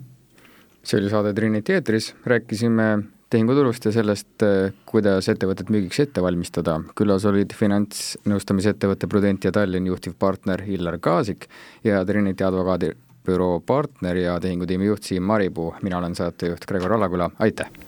[0.83, 6.79] see oli saade Trinity eetris, rääkisime tehinguturust ja sellest, eh, kuidas ettevõtet müügiks ette valmistada.
[6.95, 11.47] külas olid finantsnõustamisettevõtte Prudentia Tallinn juhtivpartner Illar Kaasik
[11.83, 17.84] ja Trinity advokaadibüroo partner ja tehingutiimi juht Siim Maripuu, mina olen saatejuht Gregor Alaküla, aitäh!